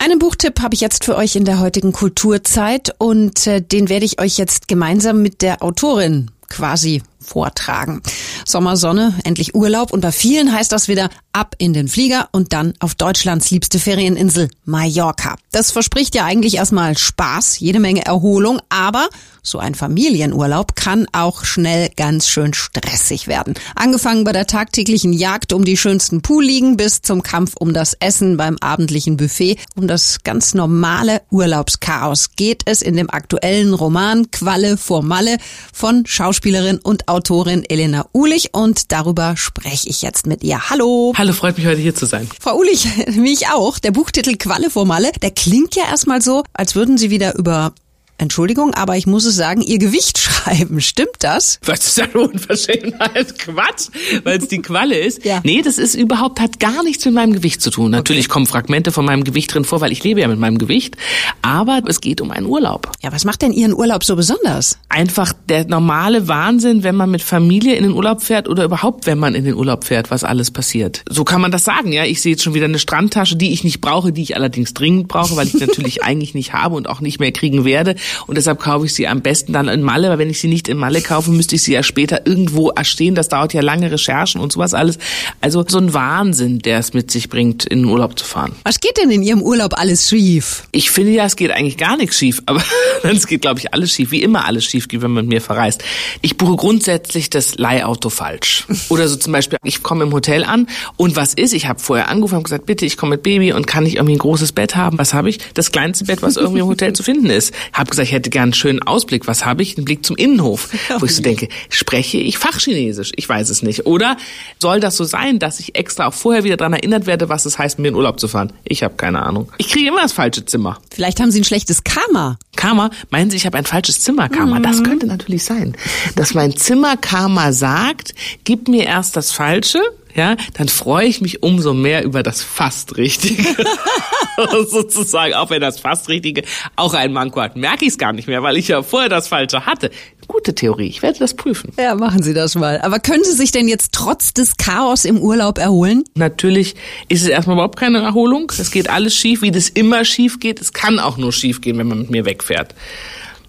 Einen 0.06 0.20
Buchtipp 0.20 0.60
habe 0.62 0.72
ich 0.72 0.80
jetzt 0.80 1.04
für 1.04 1.16
euch 1.16 1.34
in 1.34 1.44
der 1.44 1.58
heutigen 1.58 1.90
Kulturzeit 1.90 2.94
und 2.98 3.44
äh, 3.48 3.60
den 3.60 3.88
werde 3.88 4.04
ich 4.04 4.20
euch 4.20 4.38
jetzt 4.38 4.68
gemeinsam 4.68 5.20
mit 5.20 5.42
der 5.42 5.64
Autorin 5.64 6.30
quasi 6.48 7.02
vortragen. 7.26 8.02
Sommersonne, 8.44 9.14
endlich 9.24 9.54
Urlaub 9.54 9.92
und 9.92 10.00
bei 10.00 10.12
vielen 10.12 10.52
heißt 10.52 10.72
das 10.72 10.88
wieder 10.88 11.10
ab 11.32 11.54
in 11.58 11.72
den 11.72 11.88
Flieger 11.88 12.28
und 12.32 12.52
dann 12.52 12.74
auf 12.80 12.94
Deutschlands 12.94 13.50
liebste 13.50 13.78
Ferieninsel 13.78 14.48
Mallorca. 14.64 15.36
Das 15.52 15.70
verspricht 15.70 16.14
ja 16.14 16.24
eigentlich 16.24 16.56
erstmal 16.56 16.96
Spaß, 16.96 17.58
jede 17.60 17.80
Menge 17.80 18.06
Erholung, 18.06 18.60
aber 18.68 19.08
so 19.42 19.58
ein 19.58 19.74
Familienurlaub 19.76 20.74
kann 20.74 21.06
auch 21.12 21.44
schnell 21.44 21.88
ganz 21.96 22.28
schön 22.28 22.52
stressig 22.52 23.28
werden. 23.28 23.54
Angefangen 23.76 24.24
bei 24.24 24.32
der 24.32 24.46
tagtäglichen 24.46 25.12
Jagd 25.12 25.52
um 25.52 25.64
die 25.64 25.76
schönsten 25.76 26.20
Poolliegen 26.20 26.76
bis 26.76 27.02
zum 27.02 27.22
Kampf 27.22 27.54
um 27.56 27.72
das 27.72 27.94
Essen 28.00 28.36
beim 28.36 28.56
abendlichen 28.60 29.16
Buffet. 29.16 29.58
Um 29.76 29.86
das 29.86 30.18
ganz 30.24 30.54
normale 30.54 31.22
Urlaubschaos 31.30 32.30
geht 32.34 32.62
es 32.64 32.82
in 32.82 32.96
dem 32.96 33.08
aktuellen 33.08 33.72
Roman 33.72 34.30
Qualle 34.32 34.76
vor 34.76 35.02
Malle 35.02 35.36
von 35.72 36.04
Schauspielerin 36.06 36.78
und 36.78 37.06
Autorin 37.16 37.64
Elena 37.66 38.04
Ulich 38.12 38.52
und 38.52 38.92
darüber 38.92 39.38
spreche 39.38 39.88
ich 39.88 40.02
jetzt 40.02 40.26
mit 40.26 40.44
ihr. 40.44 40.68
Hallo. 40.68 41.14
Hallo, 41.16 41.32
freut 41.32 41.56
mich 41.56 41.66
heute 41.66 41.80
hier 41.80 41.94
zu 41.94 42.04
sein. 42.04 42.28
Frau 42.38 42.58
Ulich, 42.58 42.86
wie 43.06 43.32
ich 43.32 43.48
auch. 43.48 43.78
Der 43.78 43.90
Buchtitel 43.90 44.36
Qualle 44.36 44.68
vor 44.68 44.84
Malle, 44.84 45.10
der 45.22 45.30
klingt 45.30 45.74
ja 45.76 45.84
erstmal 45.84 46.20
so, 46.20 46.44
als 46.52 46.74
würden 46.74 46.98
Sie 46.98 47.08
wieder 47.08 47.34
über 47.36 47.72
Entschuldigung, 48.18 48.72
aber 48.74 48.96
ich 48.96 49.06
muss 49.06 49.24
es 49.26 49.36
sagen, 49.36 49.60
Ihr 49.60 49.78
Gewicht 49.78 50.18
schreiben. 50.18 50.80
Stimmt 50.80 51.16
das? 51.20 51.58
Was 51.64 51.86
ist 51.86 52.00
eine 52.00 52.28
Unverschämtheit? 52.28 53.38
Quatsch, 53.38 53.88
weil 54.24 54.38
es 54.38 54.48
die 54.48 54.62
Qualle 54.62 54.98
ist. 54.98 55.24
Ja. 55.24 55.40
Nee, 55.44 55.62
das 55.62 55.78
ist 55.78 55.94
überhaupt, 55.94 56.40
hat 56.40 56.58
gar 56.58 56.82
nichts 56.82 57.04
mit 57.04 57.14
meinem 57.14 57.32
Gewicht 57.34 57.60
zu 57.60 57.70
tun. 57.70 57.90
Natürlich 57.90 58.28
kommen 58.28 58.46
Fragmente 58.46 58.90
von 58.92 59.04
meinem 59.04 59.24
Gewicht 59.24 59.52
drin 59.52 59.64
vor, 59.64 59.80
weil 59.80 59.92
ich 59.92 60.02
lebe 60.02 60.20
ja 60.20 60.28
mit 60.28 60.38
meinem 60.38 60.58
Gewicht. 60.58 60.96
Aber 61.42 61.80
es 61.86 62.00
geht 62.00 62.20
um 62.20 62.30
einen 62.30 62.46
Urlaub. 62.46 62.90
Ja, 63.02 63.12
was 63.12 63.24
macht 63.24 63.42
denn 63.42 63.52
Ihren 63.52 63.74
Urlaub 63.74 64.04
so 64.04 64.16
besonders? 64.16 64.78
Einfach 64.88 65.32
der 65.48 65.66
normale 65.66 66.26
Wahnsinn, 66.28 66.82
wenn 66.82 66.96
man 66.96 67.10
mit 67.10 67.22
Familie 67.22 67.74
in 67.74 67.82
den 67.82 67.92
Urlaub 67.92 68.22
fährt 68.22 68.48
oder 68.48 68.64
überhaupt, 68.64 69.06
wenn 69.06 69.18
man 69.18 69.34
in 69.34 69.44
den 69.44 69.54
Urlaub 69.54 69.84
fährt, 69.84 70.10
was 70.10 70.24
alles 70.24 70.50
passiert. 70.50 71.02
So 71.08 71.24
kann 71.24 71.40
man 71.40 71.50
das 71.50 71.64
sagen, 71.64 71.92
ja. 71.92 72.04
Ich 72.04 72.22
sehe 72.22 72.32
jetzt 72.32 72.42
schon 72.42 72.54
wieder 72.54 72.64
eine 72.64 72.78
Strandtasche, 72.78 73.36
die 73.36 73.52
ich 73.52 73.62
nicht 73.62 73.80
brauche, 73.80 74.12
die 74.12 74.22
ich 74.22 74.36
allerdings 74.36 74.72
dringend 74.74 75.08
brauche, 75.08 75.36
weil 75.36 75.46
ich 75.48 75.54
natürlich 75.60 76.02
eigentlich 76.02 76.34
nicht 76.34 76.52
habe 76.52 76.74
und 76.74 76.88
auch 76.88 77.00
nicht 77.00 77.20
mehr 77.20 77.32
kriegen 77.32 77.64
werde. 77.64 77.94
Und 78.26 78.36
deshalb 78.36 78.60
kaufe 78.60 78.86
ich 78.86 78.94
sie 78.94 79.06
am 79.06 79.20
besten 79.20 79.52
dann 79.52 79.68
in 79.68 79.82
Malle, 79.82 80.08
weil 80.10 80.18
wenn 80.18 80.30
ich 80.30 80.40
sie 80.40 80.48
nicht 80.48 80.68
in 80.68 80.76
Malle 80.76 81.00
kaufe, 81.02 81.30
müsste 81.30 81.56
ich 81.56 81.62
sie 81.62 81.72
ja 81.72 81.82
später 81.82 82.26
irgendwo 82.26 82.70
erstehen. 82.70 83.14
Das 83.14 83.28
dauert 83.28 83.54
ja 83.54 83.60
lange 83.60 83.90
Recherchen 83.90 84.40
und 84.40 84.52
sowas 84.52 84.74
alles. 84.74 84.98
Also 85.40 85.64
so 85.66 85.78
ein 85.78 85.94
Wahnsinn, 85.94 86.60
der 86.60 86.78
es 86.78 86.94
mit 86.94 87.10
sich 87.10 87.28
bringt, 87.28 87.64
in 87.64 87.80
den 87.80 87.86
Urlaub 87.86 88.18
zu 88.18 88.24
fahren. 88.24 88.52
Was 88.64 88.80
geht 88.80 88.96
denn 88.98 89.10
in 89.10 89.22
Ihrem 89.22 89.42
Urlaub 89.42 89.78
alles 89.78 90.08
schief? 90.08 90.64
Ich 90.72 90.90
finde 90.90 91.12
ja, 91.12 91.24
es 91.24 91.36
geht 91.36 91.50
eigentlich 91.50 91.76
gar 91.76 91.96
nichts 91.96 92.16
schief, 92.18 92.42
aber 92.46 92.62
es 93.02 93.26
geht, 93.26 93.42
glaube 93.42 93.60
ich, 93.60 93.72
alles 93.72 93.92
schief, 93.92 94.10
wie 94.10 94.22
immer 94.22 94.46
alles 94.46 94.64
schief 94.64 94.88
geht, 94.88 95.02
wenn 95.02 95.10
man 95.10 95.26
mit 95.26 95.34
mir 95.34 95.40
verreist. 95.40 95.82
Ich 96.22 96.36
buche 96.36 96.56
grundsätzlich 96.56 97.30
das 97.30 97.56
Leihauto 97.58 98.10
falsch. 98.10 98.66
Oder 98.88 99.08
so 99.08 99.16
zum 99.16 99.32
Beispiel, 99.32 99.58
ich 99.64 99.82
komme 99.82 100.04
im 100.04 100.12
Hotel 100.12 100.44
an 100.44 100.68
und 100.96 101.16
was 101.16 101.34
ist? 101.34 101.52
Ich 101.52 101.66
habe 101.66 101.80
vorher 101.80 102.08
angerufen 102.08 102.36
und 102.36 102.44
gesagt, 102.44 102.66
bitte, 102.66 102.86
ich 102.86 102.96
komme 102.96 103.16
mit 103.16 103.22
Baby 103.22 103.52
und 103.52 103.66
kann 103.66 103.86
ich 103.86 103.96
irgendwie 103.96 104.14
ein 104.14 104.18
großes 104.18 104.52
Bett 104.52 104.76
haben? 104.76 104.98
Was 104.98 105.14
habe 105.14 105.28
ich? 105.28 105.38
Das 105.54 105.72
kleinste 105.72 106.04
Bett, 106.04 106.22
was 106.22 106.36
irgendwie 106.36 106.60
im 106.60 106.66
Hotel 106.66 106.92
zu 106.92 107.02
finden 107.02 107.30
ist. 107.30 107.52
Hab 107.72 107.90
gesagt, 107.96 108.08
ich 108.08 108.14
hätte 108.14 108.30
gern 108.30 108.44
einen 108.44 108.54
schönen 108.54 108.82
Ausblick. 108.82 109.26
Was 109.26 109.44
habe 109.44 109.62
ich? 109.62 109.76
Einen 109.76 109.84
Blick 109.84 110.04
zum 110.04 110.16
Innenhof. 110.16 110.70
Wo 110.98 111.06
ich 111.06 111.16
so 111.16 111.22
denke, 111.22 111.48
spreche 111.68 112.18
ich 112.18 112.38
Fachchinesisch? 112.38 113.12
Ich 113.16 113.28
weiß 113.28 113.50
es 113.50 113.62
nicht. 113.62 113.86
Oder 113.86 114.16
soll 114.58 114.80
das 114.80 114.96
so 114.96 115.04
sein, 115.04 115.38
dass 115.38 115.60
ich 115.60 115.76
extra 115.76 116.06
auch 116.06 116.14
vorher 116.14 116.44
wieder 116.44 116.56
daran 116.56 116.72
erinnert 116.74 117.06
werde, 117.06 117.28
was 117.28 117.46
es 117.46 117.58
heißt, 117.58 117.78
mir 117.78 117.88
in 117.88 117.94
Urlaub 117.94 118.20
zu 118.20 118.28
fahren? 118.28 118.52
Ich 118.64 118.82
habe 118.82 118.94
keine 118.94 119.22
Ahnung. 119.22 119.50
Ich 119.58 119.70
kriege 119.70 119.88
immer 119.88 120.02
das 120.02 120.12
falsche 120.12 120.44
Zimmer. 120.44 120.78
Vielleicht 120.90 121.20
haben 121.20 121.30
Sie 121.30 121.40
ein 121.40 121.44
schlechtes 121.44 121.84
Karma. 121.84 122.38
Karma, 122.56 122.90
meinen 123.10 123.30
Sie, 123.30 123.36
ich 123.36 123.46
habe 123.46 123.58
ein 123.58 123.66
falsches 123.66 124.00
Zimmerkarma? 124.00 124.60
Das 124.60 124.82
könnte 124.82 125.06
natürlich 125.06 125.44
sein, 125.44 125.76
dass 126.16 126.34
mein 126.34 126.56
Zimmerkarma 126.56 127.52
sagt, 127.52 128.14
gib 128.44 128.68
mir 128.68 128.84
erst 128.84 129.16
das 129.16 129.32
Falsche, 129.32 129.80
ja, 130.16 130.36
dann 130.54 130.68
freue 130.68 131.06
ich 131.06 131.20
mich 131.20 131.42
umso 131.42 131.74
mehr 131.74 132.04
über 132.04 132.22
das 132.22 132.42
fast 132.42 132.96
Richtige. 132.96 133.44
Sozusagen, 134.68 135.34
auch 135.34 135.50
wenn 135.50 135.60
das 135.60 135.80
fast 135.80 136.08
Richtige 136.08 136.42
auch 136.74 136.94
ein 136.94 137.12
Manko 137.12 137.40
hat, 137.40 137.56
merke 137.56 137.84
ich 137.84 137.92
es 137.92 137.98
gar 137.98 138.12
nicht 138.12 138.26
mehr, 138.26 138.42
weil 138.42 138.56
ich 138.56 138.68
ja 138.68 138.82
vorher 138.82 139.08
das 139.08 139.28
Falsche 139.28 139.66
hatte. 139.66 139.90
Gute 140.26 140.54
Theorie, 140.54 140.88
ich 140.88 141.02
werde 141.02 141.18
das 141.18 141.34
prüfen. 141.34 141.72
Ja, 141.78 141.94
machen 141.94 142.22
Sie 142.22 142.34
das 142.34 142.54
mal. 142.54 142.80
Aber 142.80 142.98
können 142.98 143.24
Sie 143.24 143.32
sich 143.32 143.52
denn 143.52 143.68
jetzt 143.68 143.92
trotz 143.92 144.34
des 144.34 144.56
Chaos 144.56 145.04
im 145.04 145.18
Urlaub 145.18 145.58
erholen? 145.58 146.04
Natürlich 146.14 146.74
ist 147.08 147.22
es 147.22 147.28
erstmal 147.28 147.56
überhaupt 147.56 147.78
keine 147.78 147.98
Erholung. 147.98 148.50
Es 148.58 148.70
geht 148.70 148.90
alles 148.90 149.14
schief, 149.14 149.42
wie 149.42 149.50
das 149.50 149.68
immer 149.68 150.04
schief 150.04 150.40
geht. 150.40 150.60
Es 150.60 150.72
kann 150.72 150.98
auch 150.98 151.16
nur 151.16 151.32
schief 151.32 151.60
gehen, 151.60 151.78
wenn 151.78 151.88
man 151.88 152.00
mit 152.00 152.10
mir 152.10 152.24
wegfährt. 152.24 152.74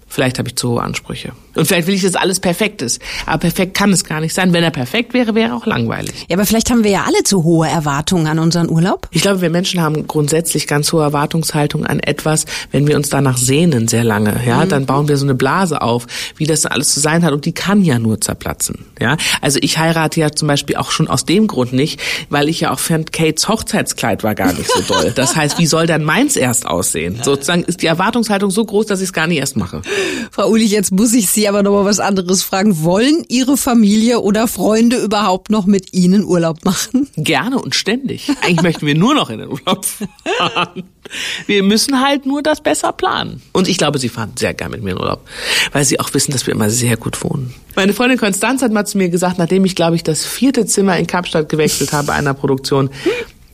Vielleicht 0.06 0.38
habe 0.38 0.48
ich 0.48 0.56
zu 0.56 0.70
hohe 0.70 0.82
Ansprüche. 0.82 1.32
Und 1.58 1.66
vielleicht 1.66 1.88
will 1.88 1.94
ich, 1.94 2.02
dass 2.02 2.14
alles 2.14 2.38
perfekt 2.38 2.82
ist. 2.82 3.02
Aber 3.26 3.38
perfekt 3.38 3.74
kann 3.76 3.92
es 3.92 4.04
gar 4.04 4.20
nicht 4.20 4.32
sein. 4.32 4.52
Wenn 4.52 4.62
er 4.62 4.70
perfekt 4.70 5.12
wäre, 5.12 5.34
wäre 5.34 5.50
er 5.50 5.56
auch 5.56 5.66
langweilig. 5.66 6.26
Ja, 6.28 6.36
aber 6.36 6.46
vielleicht 6.46 6.70
haben 6.70 6.84
wir 6.84 6.92
ja 6.92 7.02
alle 7.04 7.24
zu 7.24 7.42
hohe 7.42 7.66
Erwartungen 7.66 8.28
an 8.28 8.38
unseren 8.38 8.70
Urlaub. 8.70 9.08
Ich 9.10 9.22
glaube, 9.22 9.40
wir 9.40 9.50
Menschen 9.50 9.80
haben 9.80 10.06
grundsätzlich 10.06 10.68
ganz 10.68 10.92
hohe 10.92 11.02
Erwartungshaltung 11.02 11.84
an 11.84 11.98
etwas, 11.98 12.44
wenn 12.70 12.86
wir 12.86 12.94
uns 12.94 13.08
danach 13.08 13.36
sehnen 13.36 13.88
sehr 13.88 14.04
lange. 14.04 14.40
Ja, 14.46 14.66
dann 14.66 14.86
bauen 14.86 15.08
wir 15.08 15.16
so 15.16 15.26
eine 15.26 15.34
Blase 15.34 15.82
auf, 15.82 16.06
wie 16.36 16.46
das 16.46 16.64
alles 16.64 16.94
zu 16.94 17.00
sein 17.00 17.24
hat. 17.24 17.32
Und 17.32 17.44
die 17.44 17.52
kann 17.52 17.82
ja 17.82 17.98
nur 17.98 18.20
zerplatzen. 18.20 18.84
Ja, 19.00 19.16
also 19.40 19.58
ich 19.60 19.78
heirate 19.78 20.20
ja 20.20 20.30
zum 20.30 20.46
Beispiel 20.46 20.76
auch 20.76 20.92
schon 20.92 21.08
aus 21.08 21.24
dem 21.24 21.48
Grund 21.48 21.72
nicht, 21.72 22.00
weil 22.30 22.48
ich 22.48 22.60
ja 22.60 22.72
auch 22.72 22.78
fand, 22.78 23.12
Kates 23.12 23.48
Hochzeitskleid 23.48 24.22
war 24.22 24.36
gar 24.36 24.52
nicht 24.52 24.70
so 24.70 24.80
doll. 24.82 25.12
Das 25.18 25.34
heißt, 25.34 25.58
wie 25.58 25.66
soll 25.66 25.86
dann 25.86 26.04
meins 26.04 26.36
erst 26.36 26.66
aussehen? 26.66 27.18
Sozusagen 27.22 27.64
ist 27.64 27.82
die 27.82 27.86
Erwartungshaltung 27.86 28.50
so 28.50 28.64
groß, 28.64 28.86
dass 28.86 29.00
ich 29.00 29.06
es 29.06 29.12
gar 29.12 29.26
nicht 29.26 29.38
erst 29.38 29.56
mache. 29.56 29.82
Frau 30.30 30.48
Ulich, 30.48 30.70
jetzt 30.70 30.92
muss 30.92 31.12
ich 31.12 31.28
Sie 31.28 31.47
aber 31.48 31.62
noch 31.62 31.72
mal 31.72 31.84
was 31.84 32.00
anderes 32.00 32.42
fragen. 32.42 32.82
Wollen 32.84 33.24
Ihre 33.28 33.56
Familie 33.56 34.20
oder 34.20 34.48
Freunde 34.48 34.96
überhaupt 34.96 35.50
noch 35.50 35.66
mit 35.66 35.94
Ihnen 35.94 36.24
Urlaub 36.24 36.64
machen? 36.64 37.08
Gerne 37.16 37.60
und 37.60 37.74
ständig. 37.74 38.30
Eigentlich 38.42 38.62
möchten 38.62 38.86
wir 38.86 38.94
nur 38.94 39.14
noch 39.14 39.30
in 39.30 39.38
den 39.38 39.48
Urlaub 39.48 39.84
fahren. 39.84 40.84
Wir 41.46 41.62
müssen 41.62 42.00
halt 42.00 42.26
nur 42.26 42.42
das 42.42 42.60
besser 42.60 42.92
planen. 42.92 43.42
Und 43.52 43.68
ich 43.68 43.78
glaube, 43.78 43.98
Sie 43.98 44.08
fahren 44.08 44.32
sehr 44.38 44.54
gern 44.54 44.70
mit 44.70 44.82
mir 44.82 44.90
in 44.92 44.98
Urlaub, 44.98 45.26
weil 45.72 45.84
Sie 45.84 45.98
auch 46.00 46.12
wissen, 46.14 46.32
dass 46.32 46.46
wir 46.46 46.54
immer 46.54 46.70
sehr 46.70 46.96
gut 46.96 47.22
wohnen. 47.24 47.54
Meine 47.76 47.94
Freundin 47.94 48.18
Konstanz 48.18 48.62
hat 48.62 48.72
mal 48.72 48.86
zu 48.86 48.98
mir 48.98 49.08
gesagt, 49.08 49.38
nachdem 49.38 49.64
ich, 49.64 49.74
glaube 49.74 49.96
ich, 49.96 50.02
das 50.02 50.24
vierte 50.24 50.66
Zimmer 50.66 50.98
in 50.98 51.06
Kapstadt 51.06 51.48
gewechselt 51.48 51.92
habe 51.92 52.12
einer 52.12 52.34
Produktion, 52.34 52.90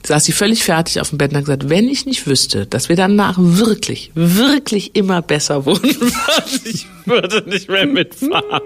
saß 0.06 0.24
sie 0.24 0.32
völlig 0.32 0.64
fertig 0.64 1.00
auf 1.00 1.10
dem 1.10 1.18
Bett 1.18 1.30
und 1.30 1.38
hat 1.38 1.44
gesagt, 1.44 1.68
wenn 1.68 1.88
ich 1.88 2.06
nicht 2.06 2.26
wüsste, 2.26 2.66
dass 2.66 2.88
wir 2.88 2.96
danach 2.96 3.36
wirklich, 3.38 4.10
wirklich 4.14 4.94
immer 4.96 5.22
besser 5.22 5.64
wohnen 5.66 5.82
würden, 5.82 6.60
ich 6.64 6.86
würde 7.06 7.42
nicht 7.48 7.68
mehr 7.68 7.86
mitfahren. 7.86 8.62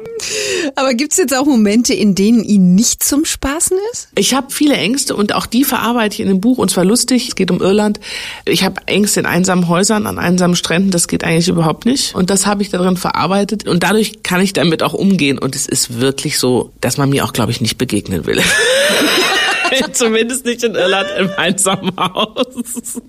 Aber 0.77 0.95
gibt's 0.95 1.17
jetzt 1.17 1.37
auch 1.37 1.47
Momente, 1.47 1.95
in 1.95 2.15
denen 2.15 2.45
Ihnen 2.45 2.75
nicht 2.75 3.03
zum 3.03 3.25
Spaßen 3.25 3.77
ist? 3.93 4.09
Ich 4.17 4.35
habe 4.35 4.49
viele 4.51 4.77
Ängste 4.77 5.15
und 5.17 5.35
auch 5.35 5.47
die 5.47 5.65
verarbeite 5.65 6.15
ich 6.15 6.21
in 6.21 6.29
dem 6.29 6.41
Buch 6.41 6.59
und 6.59 6.71
zwar 6.71 6.85
lustig. 6.85 7.29
Es 7.29 7.37
geht 7.37 7.51
um 7.51 7.61
Irland. 7.61 8.01
Ich 8.45 8.65
habe 8.65 8.81
Ängste 8.87 9.21
in 9.21 9.27
einsamen 9.27 9.69
Häusern, 9.69 10.07
an 10.07 10.19
einsamen 10.19 10.57
Stränden. 10.57 10.91
Das 10.91 11.09
geht 11.09 11.25
eigentlich 11.25 11.49
überhaupt 11.49 11.87
nicht. 11.87 12.15
Und 12.15 12.31
das 12.31 12.47
habe 12.47 12.63
ich 12.63 12.71
darin 12.71 12.97
verarbeitet 12.97 13.67
und 13.67 13.83
dadurch 13.83 14.23
kann 14.23 14.41
ich 14.41 14.53
damit 14.53 14.83
auch 14.83 14.95
umgehen. 14.95 15.39
Und 15.39 15.55
es 15.55 15.67
ist 15.67 16.01
wirklich 16.01 16.39
so, 16.39 16.73
dass 16.81 16.97
man 16.97 17.11
mir 17.11 17.25
auch, 17.25 17.33
glaube 17.33 17.53
ich, 17.53 17.61
nicht 17.61 17.79
begegnen 17.79 18.27
will. 18.27 18.41
Zumindest 19.93 20.45
nicht 20.45 20.63
in 20.63 20.75
Irland 20.75 21.09
im 21.19 21.31
einsamen 21.37 21.97
Haus. 21.97 23.01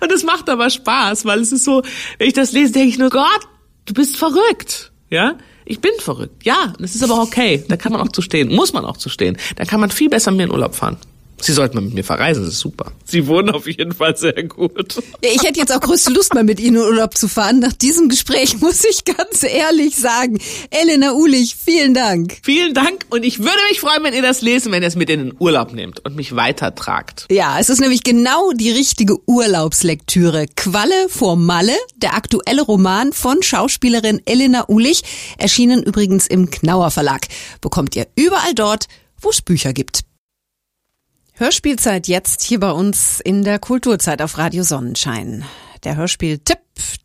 Und 0.00 0.12
es 0.12 0.24
macht 0.24 0.48
aber 0.48 0.70
Spaß, 0.70 1.24
weil 1.24 1.40
es 1.40 1.52
ist 1.52 1.64
so, 1.64 1.82
wenn 2.18 2.28
ich 2.28 2.34
das 2.34 2.52
lese, 2.52 2.72
denke 2.72 2.88
ich 2.88 2.98
nur, 2.98 3.10
Gott, 3.10 3.40
du 3.86 3.94
bist 3.94 4.16
verrückt. 4.16 4.92
Ja? 5.10 5.36
Ich 5.64 5.80
bin 5.80 5.92
verrückt. 5.98 6.44
Ja, 6.44 6.72
das 6.78 6.94
ist 6.94 7.02
aber 7.02 7.22
okay. 7.22 7.64
Da 7.68 7.76
kann 7.76 7.92
man 7.92 8.00
auch 8.00 8.08
zu 8.08 8.22
stehen. 8.22 8.54
Muss 8.54 8.72
man 8.72 8.84
auch 8.84 8.96
zu 8.96 9.08
stehen. 9.08 9.36
Da 9.56 9.64
kann 9.64 9.80
man 9.80 9.90
viel 9.90 10.08
besser 10.08 10.32
mehr 10.32 10.46
in 10.46 10.52
Urlaub 10.52 10.74
fahren. 10.74 10.96
Sie 11.40 11.52
sollten 11.52 11.76
mal 11.76 11.82
mit 11.82 11.94
mir 11.94 12.04
verreisen, 12.04 12.44
das 12.44 12.54
ist 12.54 12.60
super. 12.60 12.92
Sie 13.04 13.26
wohnen 13.26 13.50
auf 13.50 13.66
jeden 13.66 13.92
Fall 13.92 14.16
sehr 14.16 14.42
gut. 14.44 15.02
Ich 15.20 15.42
hätte 15.42 15.58
jetzt 15.58 15.74
auch 15.74 15.80
größte 15.80 16.12
Lust, 16.12 16.34
mal 16.34 16.44
mit 16.44 16.60
Ihnen 16.60 16.76
in 16.76 16.82
Urlaub 16.82 17.16
zu 17.16 17.28
fahren. 17.28 17.60
Nach 17.60 17.72
diesem 17.72 18.08
Gespräch 18.08 18.56
muss 18.60 18.84
ich 18.84 19.04
ganz 19.04 19.42
ehrlich 19.42 19.96
sagen, 19.96 20.38
Elena 20.70 21.12
Ulich, 21.12 21.56
vielen 21.56 21.94
Dank. 21.94 22.38
Vielen 22.42 22.74
Dank 22.74 23.06
und 23.10 23.24
ich 23.24 23.38
würde 23.38 23.58
mich 23.70 23.80
freuen, 23.80 24.04
wenn 24.04 24.14
ihr 24.14 24.22
das 24.22 24.42
lesen, 24.42 24.72
wenn 24.72 24.82
ihr 24.82 24.88
es 24.88 24.96
mit 24.96 25.10
in 25.10 25.20
den 25.20 25.34
Urlaub 25.38 25.72
nehmt 25.72 26.04
und 26.04 26.16
mich 26.16 26.36
weitertragt. 26.36 27.26
Ja, 27.30 27.58
es 27.58 27.70
ist 27.70 27.80
nämlich 27.80 28.02
genau 28.02 28.52
die 28.52 28.70
richtige 28.70 29.16
Urlaubslektüre. 29.26 30.46
Qualle 30.56 31.08
vor 31.08 31.36
Malle, 31.36 31.76
der 31.96 32.14
aktuelle 32.14 32.62
Roman 32.62 33.12
von 33.12 33.42
Schauspielerin 33.42 34.20
Elena 34.24 34.66
Ulich, 34.68 35.02
erschienen 35.38 35.82
übrigens 35.82 36.26
im 36.26 36.50
Knauer 36.50 36.90
Verlag. 36.90 37.26
Bekommt 37.60 37.96
ihr 37.96 38.06
überall 38.16 38.54
dort, 38.54 38.86
wo 39.20 39.30
es 39.30 39.42
Bücher 39.42 39.72
gibt. 39.72 40.00
Hörspielzeit 41.40 42.06
jetzt 42.06 42.42
hier 42.42 42.60
bei 42.60 42.70
uns 42.70 43.18
in 43.18 43.44
der 43.44 43.58
Kulturzeit 43.58 44.20
auf 44.20 44.36
Radio 44.36 44.62
Sonnenschein. 44.62 45.42
Der 45.84 45.96
Hörspieltipp, 45.96 46.58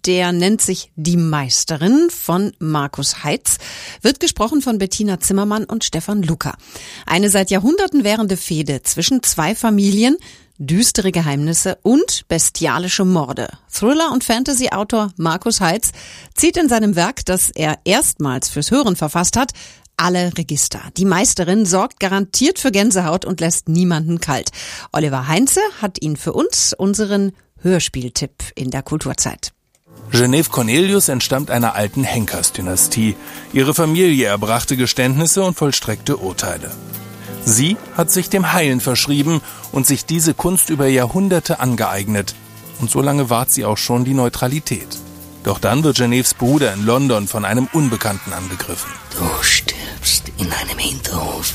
der 0.06 0.34
nennt 0.34 0.60
sich 0.60 0.92
Die 0.98 1.16
Meisterin 1.16 2.10
von 2.10 2.52
Markus 2.60 3.24
Heitz, 3.24 3.60
wird 4.02 4.20
gesprochen 4.20 4.62
von 4.62 4.78
Bettina 4.78 5.22
Zimmermann 5.22 5.64
und 5.64 5.86
Stefan 5.86 6.22
Luca. 6.22 6.58
Eine 7.06 7.30
seit 7.30 7.50
Jahrhunderten 7.50 8.04
währende 8.04 8.36
Fehde 8.36 8.82
zwischen 8.82 9.24
zwei 9.24 9.56
Familien, 9.56 10.18
düstere 10.58 11.14
Geheimnisse 11.14 11.78
und 11.82 12.28
bestialische 12.28 13.06
Morde. 13.06 13.48
Thriller- 13.72 14.12
und 14.12 14.26
Fantasy-Autor 14.26 15.14
Markus 15.16 15.62
Heitz 15.62 15.92
zieht 16.34 16.58
in 16.58 16.68
seinem 16.68 16.98
Werk, 16.98 17.24
das 17.24 17.52
er 17.52 17.80
erstmals 17.86 18.50
fürs 18.50 18.70
Hören 18.70 18.98
verfasst 18.98 19.38
hat, 19.38 19.54
alle 19.98 20.38
Register. 20.38 20.82
Die 20.98 21.06
Meisterin 21.06 21.66
sorgt 21.66 22.00
garantiert 22.00 22.60
für 22.60 22.72
Gänsehaut 22.72 23.26
und 23.26 23.40
lässt 23.40 23.70
niemanden 23.70 24.20
kalt. 24.20 24.52
Oliver 24.92 25.28
Heinze 25.28 25.62
hat 25.82 26.02
ihn 26.02 26.18
für 26.18 26.34
uns 26.34 26.74
unseren 26.78 27.32
Hörspieltipp 27.62 28.44
in 28.56 28.72
der 28.72 28.84
Kulturzeit. 28.84 29.52
Genevieve 30.12 30.50
Cornelius 30.50 31.10
entstammt 31.10 31.50
einer 31.50 31.76
alten 31.76 32.04
Henkersdynastie. 32.04 33.16
Ihre 33.54 33.74
Familie 33.74 34.28
erbrachte 34.28 34.78
Geständnisse 34.78 35.44
und 35.44 35.56
vollstreckte 35.56 36.18
Urteile. 36.18 36.72
Sie 37.44 37.78
hat 37.96 38.12
sich 38.12 38.30
dem 38.30 38.54
Heilen 38.54 38.82
verschrieben 38.82 39.42
und 39.72 39.86
sich 39.86 40.06
diese 40.06 40.34
Kunst 40.34 40.70
über 40.70 40.88
Jahrhunderte 40.88 41.60
angeeignet. 41.60 42.36
Und 42.80 42.90
so 42.90 43.02
lange 43.02 43.30
wahrt 43.30 43.52
sie 43.52 43.66
auch 43.66 43.78
schon 43.78 44.04
die 44.04 44.14
Neutralität. 44.14 44.88
Doch 45.46 45.60
dann 45.60 45.84
wird 45.84 45.98
Geneves 45.98 46.34
Bruder 46.34 46.74
in 46.74 46.88
London 46.88 47.28
von 47.28 47.46
einem 47.46 47.70
Unbekannten 47.72 48.34
angegriffen. 48.34 48.92
Du 49.16 49.44
stirbst 49.44 50.24
in 50.40 50.52
einem 50.52 50.80
Hinterhof. 50.80 51.54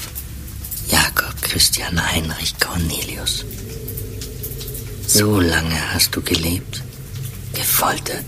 Jakob 0.88 1.42
Christian 1.42 2.00
Heinrich 2.12 2.54
Cornelius. 2.60 3.44
So 5.08 5.40
lange 5.40 5.92
hast 5.92 6.14
du 6.14 6.22
gelebt, 6.22 6.84
gefoltert, 7.52 8.24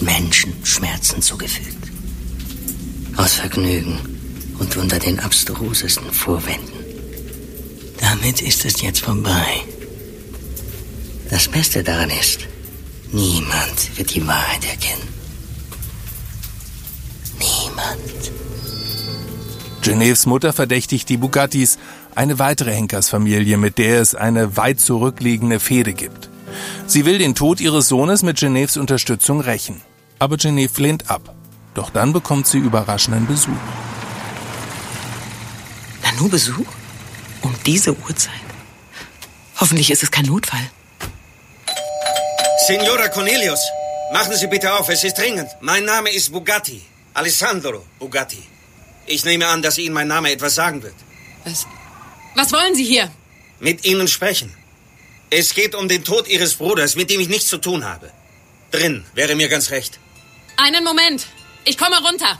Menschen 0.00 0.54
Schmerzen 0.62 1.20
zugefügt. 1.20 1.88
Aus 3.16 3.32
Vergnügen 3.32 3.98
und 4.60 4.76
unter 4.76 5.00
den 5.00 5.18
abstrusesten 5.18 6.12
Vorwänden. 6.12 6.78
Damit 8.00 8.40
ist 8.40 8.64
es 8.64 8.80
jetzt 8.82 9.00
vorbei. 9.00 9.62
Das 11.28 11.48
Beste 11.48 11.82
daran 11.82 12.10
ist, 12.10 12.46
Niemand 13.14 13.96
wird 13.96 14.12
die 14.12 14.26
Wahrheit 14.26 14.64
erkennen. 14.64 15.08
Niemand. 17.38 18.32
Geneves 19.82 20.26
Mutter 20.26 20.52
verdächtigt 20.52 21.08
die 21.08 21.16
Bugattis, 21.16 21.78
eine 22.16 22.40
weitere 22.40 22.74
Henkersfamilie, 22.74 23.56
mit 23.56 23.78
der 23.78 24.00
es 24.00 24.16
eine 24.16 24.56
weit 24.56 24.80
zurückliegende 24.80 25.60
Fehde 25.60 25.92
gibt. 25.92 26.28
Sie 26.88 27.04
will 27.04 27.18
den 27.18 27.36
Tod 27.36 27.60
ihres 27.60 27.86
Sohnes 27.86 28.24
mit 28.24 28.40
Geneves 28.40 28.76
Unterstützung 28.76 29.40
rächen. 29.40 29.80
Aber 30.18 30.36
Geneve 30.36 30.82
lehnt 30.82 31.08
ab. 31.08 31.36
Doch 31.74 31.90
dann 31.90 32.12
bekommt 32.12 32.48
sie 32.48 32.58
überraschenden 32.58 33.28
Besuch. 33.28 33.52
Nanu 36.02 36.28
Besuch? 36.28 36.66
Um 37.42 37.54
diese 37.64 37.96
Uhrzeit? 37.96 38.34
Hoffentlich 39.60 39.92
ist 39.92 40.02
es 40.02 40.10
kein 40.10 40.26
Notfall. 40.26 40.68
Signora 42.66 43.08
Cornelius, 43.10 43.60
machen 44.10 44.34
Sie 44.34 44.46
bitte 44.46 44.72
auf, 44.72 44.88
es 44.88 45.04
ist 45.04 45.18
dringend. 45.18 45.50
Mein 45.60 45.84
Name 45.84 46.10
ist 46.10 46.32
Bugatti. 46.32 46.80
Alessandro 47.12 47.84
Bugatti. 47.98 48.42
Ich 49.04 49.22
nehme 49.26 49.46
an, 49.48 49.60
dass 49.60 49.76
Ihnen 49.76 49.92
mein 49.92 50.08
Name 50.08 50.32
etwas 50.32 50.54
sagen 50.54 50.82
wird. 50.82 50.94
Was, 51.44 51.66
was 52.34 52.52
wollen 52.54 52.74
Sie 52.74 52.84
hier? 52.84 53.10
Mit 53.60 53.84
Ihnen 53.84 54.08
sprechen. 54.08 54.50
Es 55.28 55.52
geht 55.52 55.74
um 55.74 55.88
den 55.88 56.04
Tod 56.04 56.26
Ihres 56.26 56.54
Bruders, 56.54 56.96
mit 56.96 57.10
dem 57.10 57.20
ich 57.20 57.28
nichts 57.28 57.48
zu 57.48 57.58
tun 57.58 57.84
habe. 57.84 58.10
Drin 58.70 59.04
wäre 59.12 59.34
mir 59.34 59.48
ganz 59.48 59.70
recht. 59.70 59.98
Einen 60.56 60.84
Moment. 60.84 61.26
Ich 61.66 61.76
komme 61.76 61.96
runter. 62.02 62.38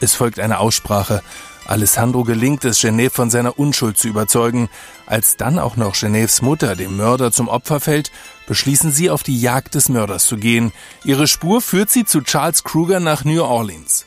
Es 0.00 0.14
folgt 0.14 0.40
eine 0.40 0.58
Aussprache. 0.58 1.22
Alessandro 1.66 2.24
gelingt 2.24 2.64
es, 2.64 2.80
Genève 2.80 3.12
von 3.12 3.30
seiner 3.30 3.56
Unschuld 3.56 3.96
zu 3.96 4.08
überzeugen. 4.08 4.68
Als 5.06 5.36
dann 5.36 5.60
auch 5.60 5.76
noch 5.76 5.94
Genèves 5.94 6.42
Mutter 6.42 6.74
dem 6.74 6.96
Mörder 6.96 7.30
zum 7.30 7.46
Opfer 7.46 7.78
fällt, 7.78 8.10
beschließen 8.50 8.90
sie, 8.90 9.10
auf 9.10 9.22
die 9.22 9.40
Jagd 9.40 9.76
des 9.76 9.88
Mörders 9.88 10.26
zu 10.26 10.36
gehen. 10.36 10.72
Ihre 11.04 11.28
Spur 11.28 11.62
führt 11.62 11.88
sie 11.88 12.04
zu 12.04 12.20
Charles 12.20 12.64
Kruger 12.64 12.98
nach 12.98 13.24
New 13.24 13.40
Orleans. 13.44 14.06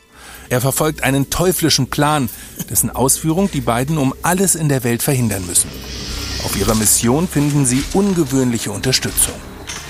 Er 0.50 0.60
verfolgt 0.60 1.02
einen 1.02 1.30
teuflischen 1.30 1.88
Plan, 1.88 2.28
dessen 2.68 2.90
Ausführung 2.90 3.50
die 3.50 3.62
beiden 3.62 3.96
um 3.96 4.14
alles 4.20 4.54
in 4.54 4.68
der 4.68 4.84
Welt 4.84 5.02
verhindern 5.02 5.46
müssen. 5.46 5.70
Auf 6.44 6.58
ihrer 6.58 6.74
Mission 6.74 7.26
finden 7.26 7.64
sie 7.64 7.82
ungewöhnliche 7.94 8.70
Unterstützung. 8.70 9.32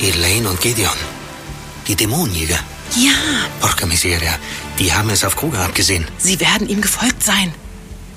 Elaine 0.00 0.48
und 0.48 0.60
Gideon. 0.60 1.00
Die 1.88 1.96
Dämonenjäger. 1.96 2.60
Ja. 2.94 3.10
Porca 3.58 3.86
miseria. 3.86 4.38
Die 4.78 4.92
haben 4.92 5.10
es 5.10 5.24
auf 5.24 5.34
Kruger 5.34 5.64
abgesehen. 5.64 6.06
Sie 6.18 6.38
werden 6.38 6.68
ihm 6.68 6.80
gefolgt 6.80 7.24
sein. 7.24 7.52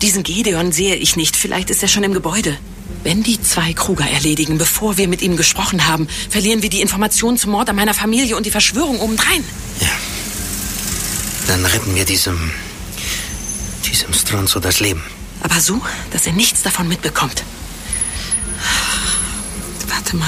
Diesen 0.04 0.22
Gideon 0.22 0.72
sehe 0.72 0.98
ich 0.98 1.16
nicht. 1.16 1.36
Vielleicht 1.36 1.72
ist 1.72 1.82
er 1.82 1.90
schon 1.90 2.04
im 2.04 2.14
Gebäude. 2.14 2.56
Wenn 3.04 3.24
die 3.24 3.42
zwei 3.42 3.74
Kruger 3.74 4.06
erledigen, 4.06 4.58
bevor 4.58 4.98
wir 4.98 5.08
mit 5.08 5.22
ihm 5.22 5.38
gesprochen 5.38 5.88
haben, 5.88 6.08
verlieren 6.30 6.62
wir 6.62 6.70
die 6.70 6.82
Informationen 6.82 7.38
zum 7.38 7.52
Mord 7.52 7.70
an 7.70 7.76
meiner 7.76 7.94
Familie 7.94 8.36
und 8.36 8.46
die 8.46 8.52
Verschwörung 8.52 9.00
obendrein. 9.00 9.44
Ja. 9.80 9.88
Dann 11.48 11.66
retten 11.66 11.96
wir 11.96 12.06
diesem. 12.06 12.52
diesem 13.86 14.14
Stronzo 14.14 14.60
das 14.60 14.80
Leben. 14.80 15.04
Aber 15.42 15.62
so, 15.62 15.82
dass 16.12 16.26
er 16.26 16.34
nichts 16.34 16.64
davon 16.64 16.88
mitbekommt. 16.88 17.44
Warte 19.88 20.16
mal. 20.18 20.28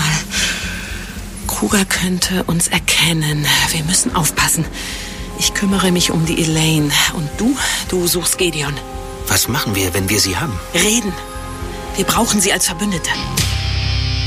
Kruger 1.47 1.83
könnte 1.83 2.43
uns 2.45 2.67
erkennen. 2.67 3.45
Wir 3.71 3.83
müssen 3.83 4.15
aufpassen. 4.15 4.63
Ich 5.39 5.53
kümmere 5.53 5.91
mich 5.91 6.11
um 6.11 6.25
die 6.25 6.41
Elaine. 6.41 6.91
Und 7.13 7.29
du, 7.37 7.57
du 7.89 8.07
suchst 8.07 8.37
Gideon. 8.37 8.73
Was 9.27 9.47
machen 9.47 9.75
wir, 9.75 9.93
wenn 9.93 10.09
wir 10.09 10.19
sie 10.19 10.37
haben? 10.37 10.57
Reden. 10.73 11.11
Wir 11.99 12.05
brauchen 12.05 12.39
sie 12.39 12.53
als 12.53 12.65
Verbündete. 12.65 13.09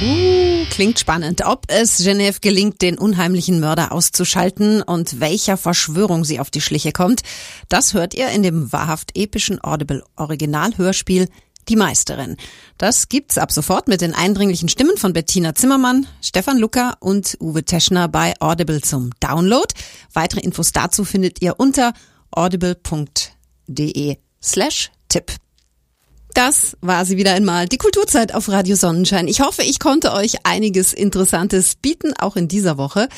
Uh, 0.02 0.66
klingt 0.68 0.98
spannend. 0.98 1.40
Ob 1.46 1.64
es 1.68 2.04
Genève 2.04 2.42
gelingt, 2.42 2.82
den 2.82 2.98
unheimlichen 2.98 3.61
Mörder 3.61 3.92
auszuschalten 3.92 4.82
und 4.82 5.20
welcher 5.20 5.56
Verschwörung 5.56 6.22
sie 6.22 6.38
auf 6.38 6.50
die 6.50 6.61
Schliche 6.61 6.92
kommt, 6.92 7.22
das 7.70 7.94
hört 7.94 8.12
ihr 8.12 8.28
in 8.28 8.42
dem 8.42 8.70
wahrhaft 8.74 9.16
epischen 9.16 9.58
Audible 9.64 10.04
Originalhörspiel 10.16 11.30
Die 11.70 11.76
Meisterin. 11.76 12.37
Das 12.76 13.08
gibt's 13.08 13.38
ab 13.38 13.50
sofort 13.50 13.88
mit 13.88 14.02
den 14.02 14.12
eindringlichen 14.12 14.68
Stimmen 14.68 14.98
von 14.98 15.14
Bettina 15.14 15.54
Zimmermann, 15.54 16.06
Stefan 16.20 16.58
Lucker 16.58 16.98
und 17.00 17.38
Uwe 17.40 17.64
Teschner 17.64 18.06
bei 18.06 18.35
Audible 18.38 18.82
zum 18.82 19.12
Download. 19.20 19.72
Weitere 20.12 20.40
Infos 20.40 20.72
dazu 20.72 21.06
findet 21.06 21.40
ihr 21.40 21.58
unter 21.58 21.94
audible.de 22.32 24.18
slash 24.42 24.90
Tipp. 25.08 25.32
Das 26.34 26.76
war 26.80 27.04
sie 27.04 27.16
wieder 27.16 27.34
einmal, 27.34 27.66
die 27.66 27.78
Kulturzeit 27.78 28.34
auf 28.34 28.48
Radio 28.48 28.74
Sonnenschein. 28.74 29.28
Ich 29.28 29.40
hoffe, 29.40 29.62
ich 29.62 29.78
konnte 29.78 30.12
euch 30.12 30.44
einiges 30.44 30.92
Interessantes 30.92 31.74
bieten, 31.74 32.14
auch 32.18 32.36
in 32.36 32.48
dieser 32.48 32.78
Woche. 32.78 33.08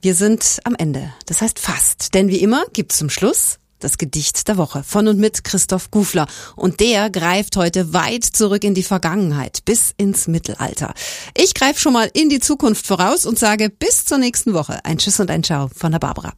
Wir 0.00 0.14
sind 0.14 0.60
am 0.64 0.74
Ende, 0.76 1.12
das 1.26 1.40
heißt 1.40 1.58
fast, 1.58 2.14
denn 2.14 2.28
wie 2.28 2.40
immer 2.40 2.64
gibt's 2.72 2.98
zum 2.98 3.10
Schluss 3.10 3.58
das 3.80 3.98
Gedicht 3.98 4.48
der 4.48 4.56
Woche 4.56 4.82
von 4.82 5.08
und 5.08 5.18
mit 5.18 5.44
Christoph 5.44 5.90
Gufler. 5.90 6.26
Und 6.56 6.80
der 6.80 7.10
greift 7.10 7.56
heute 7.56 7.92
weit 7.92 8.24
zurück 8.24 8.64
in 8.64 8.74
die 8.74 8.82
Vergangenheit, 8.82 9.64
bis 9.64 9.92
ins 9.96 10.26
Mittelalter. 10.26 10.94
Ich 11.36 11.54
greife 11.54 11.80
schon 11.80 11.92
mal 11.92 12.10
in 12.14 12.30
die 12.30 12.40
Zukunft 12.40 12.86
voraus 12.86 13.26
und 13.26 13.38
sage 13.38 13.68
bis 13.68 14.06
zur 14.06 14.18
nächsten 14.18 14.54
Woche. 14.54 14.82
Ein 14.84 14.98
Tschüss 14.98 15.20
und 15.20 15.30
ein 15.30 15.44
Ciao 15.44 15.68
von 15.74 15.92
der 15.92 15.98
Barbara. 15.98 16.32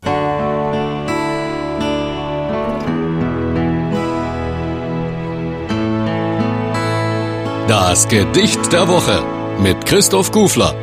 Das 7.68 8.06
Gedicht 8.06 8.72
der 8.72 8.86
Woche 8.86 9.24
mit 9.60 9.86
Christoph 9.86 10.30
Gufler. 10.30 10.76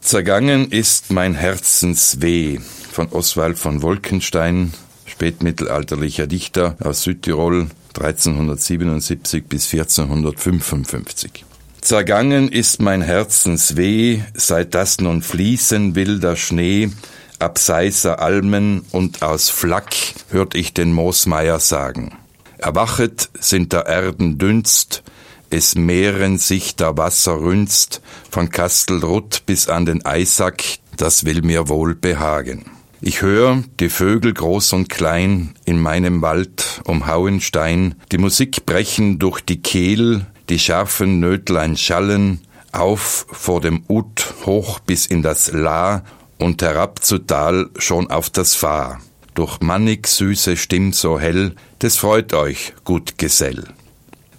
Zergangen 0.00 0.70
ist 0.70 1.12
mein 1.12 1.34
Herzensweh 1.34 2.60
von 2.90 3.08
Oswald 3.10 3.58
von 3.58 3.82
Wolkenstein, 3.82 4.72
spätmittelalterlicher 5.04 6.26
Dichter 6.26 6.78
aus 6.82 7.02
Südtirol 7.02 7.66
1377 7.94 9.44
bis 9.44 9.70
1455. 9.70 11.44
Zergangen 11.82 12.48
ist 12.48 12.80
mein 12.80 13.02
Herzensweh, 13.02 14.20
seit 14.32 14.74
das 14.74 14.98
nun 14.98 15.20
fließen 15.20 15.94
will 15.94 16.20
der 16.20 16.36
Schnee, 16.36 16.90
abseiser 17.38 18.22
Almen 18.22 18.86
und 18.92 19.22
aus 19.22 19.50
Flak 19.50 19.94
hört 20.30 20.54
ich 20.54 20.72
den 20.72 20.90
Moosmeier 20.94 21.60
sagen. 21.60 22.16
Erwachet 22.64 23.28
sind 23.38 23.74
der 23.74 23.84
Erden 23.84 24.38
Dünst, 24.38 25.02
es 25.50 25.74
mehren 25.74 26.38
sich 26.38 26.76
der 26.76 26.96
Wasser 26.96 27.38
rünst, 27.38 28.00
von 28.30 28.48
Kastelrutt 28.48 29.44
bis 29.44 29.68
an 29.68 29.84
den 29.84 30.06
Eisack, 30.06 30.64
das 30.96 31.26
will 31.26 31.42
mir 31.42 31.68
wohl 31.68 31.94
behagen. 31.94 32.64
Ich 33.02 33.20
hör 33.20 33.62
die 33.80 33.90
Vögel 33.90 34.32
groß 34.32 34.72
und 34.72 34.88
klein 34.88 35.54
in 35.66 35.78
meinem 35.78 36.22
Wald 36.22 36.80
um 36.86 37.06
Hauenstein, 37.06 37.96
die 38.10 38.16
Musik 38.16 38.64
brechen 38.64 39.18
durch 39.18 39.42
die 39.42 39.60
Kehl, 39.60 40.24
die 40.48 40.58
scharfen 40.58 41.20
Nötlein 41.20 41.76
schallen, 41.76 42.40
auf 42.72 43.26
vor 43.30 43.60
dem 43.60 43.84
Ut 43.90 44.32
hoch 44.46 44.78
bis 44.78 45.04
in 45.04 45.20
das 45.20 45.52
La 45.52 46.02
und 46.38 46.62
herab 46.62 47.04
zu 47.04 47.18
Tal 47.18 47.68
schon 47.76 48.10
auf 48.10 48.30
das 48.30 48.54
Fahr. 48.54 49.02
Durch 49.34 49.60
mannig 49.60 50.06
süße 50.06 50.56
Stimm 50.56 50.92
so 50.92 51.18
hell, 51.18 51.54
des 51.82 51.96
freut 51.96 52.32
euch, 52.34 52.72
gut 52.84 53.18
Gesell. 53.18 53.64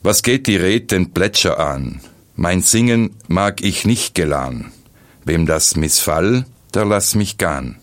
Was 0.04 0.24
geht 0.24 0.48
die 0.48 0.56
Red 0.56 0.92
den 0.92 1.12
Plätscher 1.12 1.60
an? 1.60 2.00
Mein 2.36 2.62
Singen 2.62 3.16
mag 3.28 3.62
ich 3.62 3.86
nicht 3.86 4.16
gelan. 4.16 4.72
Wem 5.26 5.46
das 5.46 5.76
missfall, 5.76 6.46
der 6.74 6.86
lass 6.86 7.16
mich 7.16 7.38
gahn. 7.38 7.78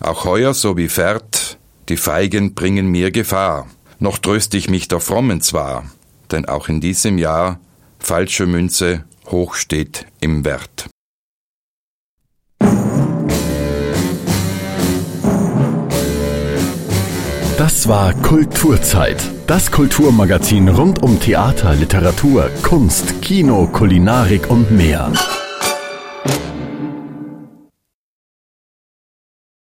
Auch 0.00 0.24
heuer 0.24 0.54
so 0.54 0.76
wie 0.76 0.88
fährt, 0.88 1.58
die 1.88 1.96
Feigen 1.96 2.54
bringen 2.54 2.88
mir 2.88 3.10
Gefahr. 3.10 3.68
Noch 3.98 4.18
tröst 4.18 4.54
ich 4.54 4.68
mich 4.68 4.88
der 4.88 5.00
Frommen 5.00 5.40
zwar, 5.40 5.84
denn 6.30 6.46
auch 6.46 6.68
in 6.68 6.80
diesem 6.80 7.18
Jahr 7.18 7.60
falsche 7.98 8.46
Münze 8.46 9.04
hoch 9.26 9.54
steht 9.54 10.06
im 10.20 10.44
Wert. 10.44 10.88
Das 17.58 17.88
war 17.88 18.14
Kulturzeit. 18.14 19.16
Das 19.48 19.72
Kulturmagazin 19.72 20.68
rund 20.68 21.02
um 21.02 21.18
Theater, 21.18 21.74
Literatur, 21.74 22.50
Kunst, 22.62 23.20
Kino, 23.20 23.66
Kulinarik 23.66 24.48
und 24.48 24.70
mehr. 24.70 25.10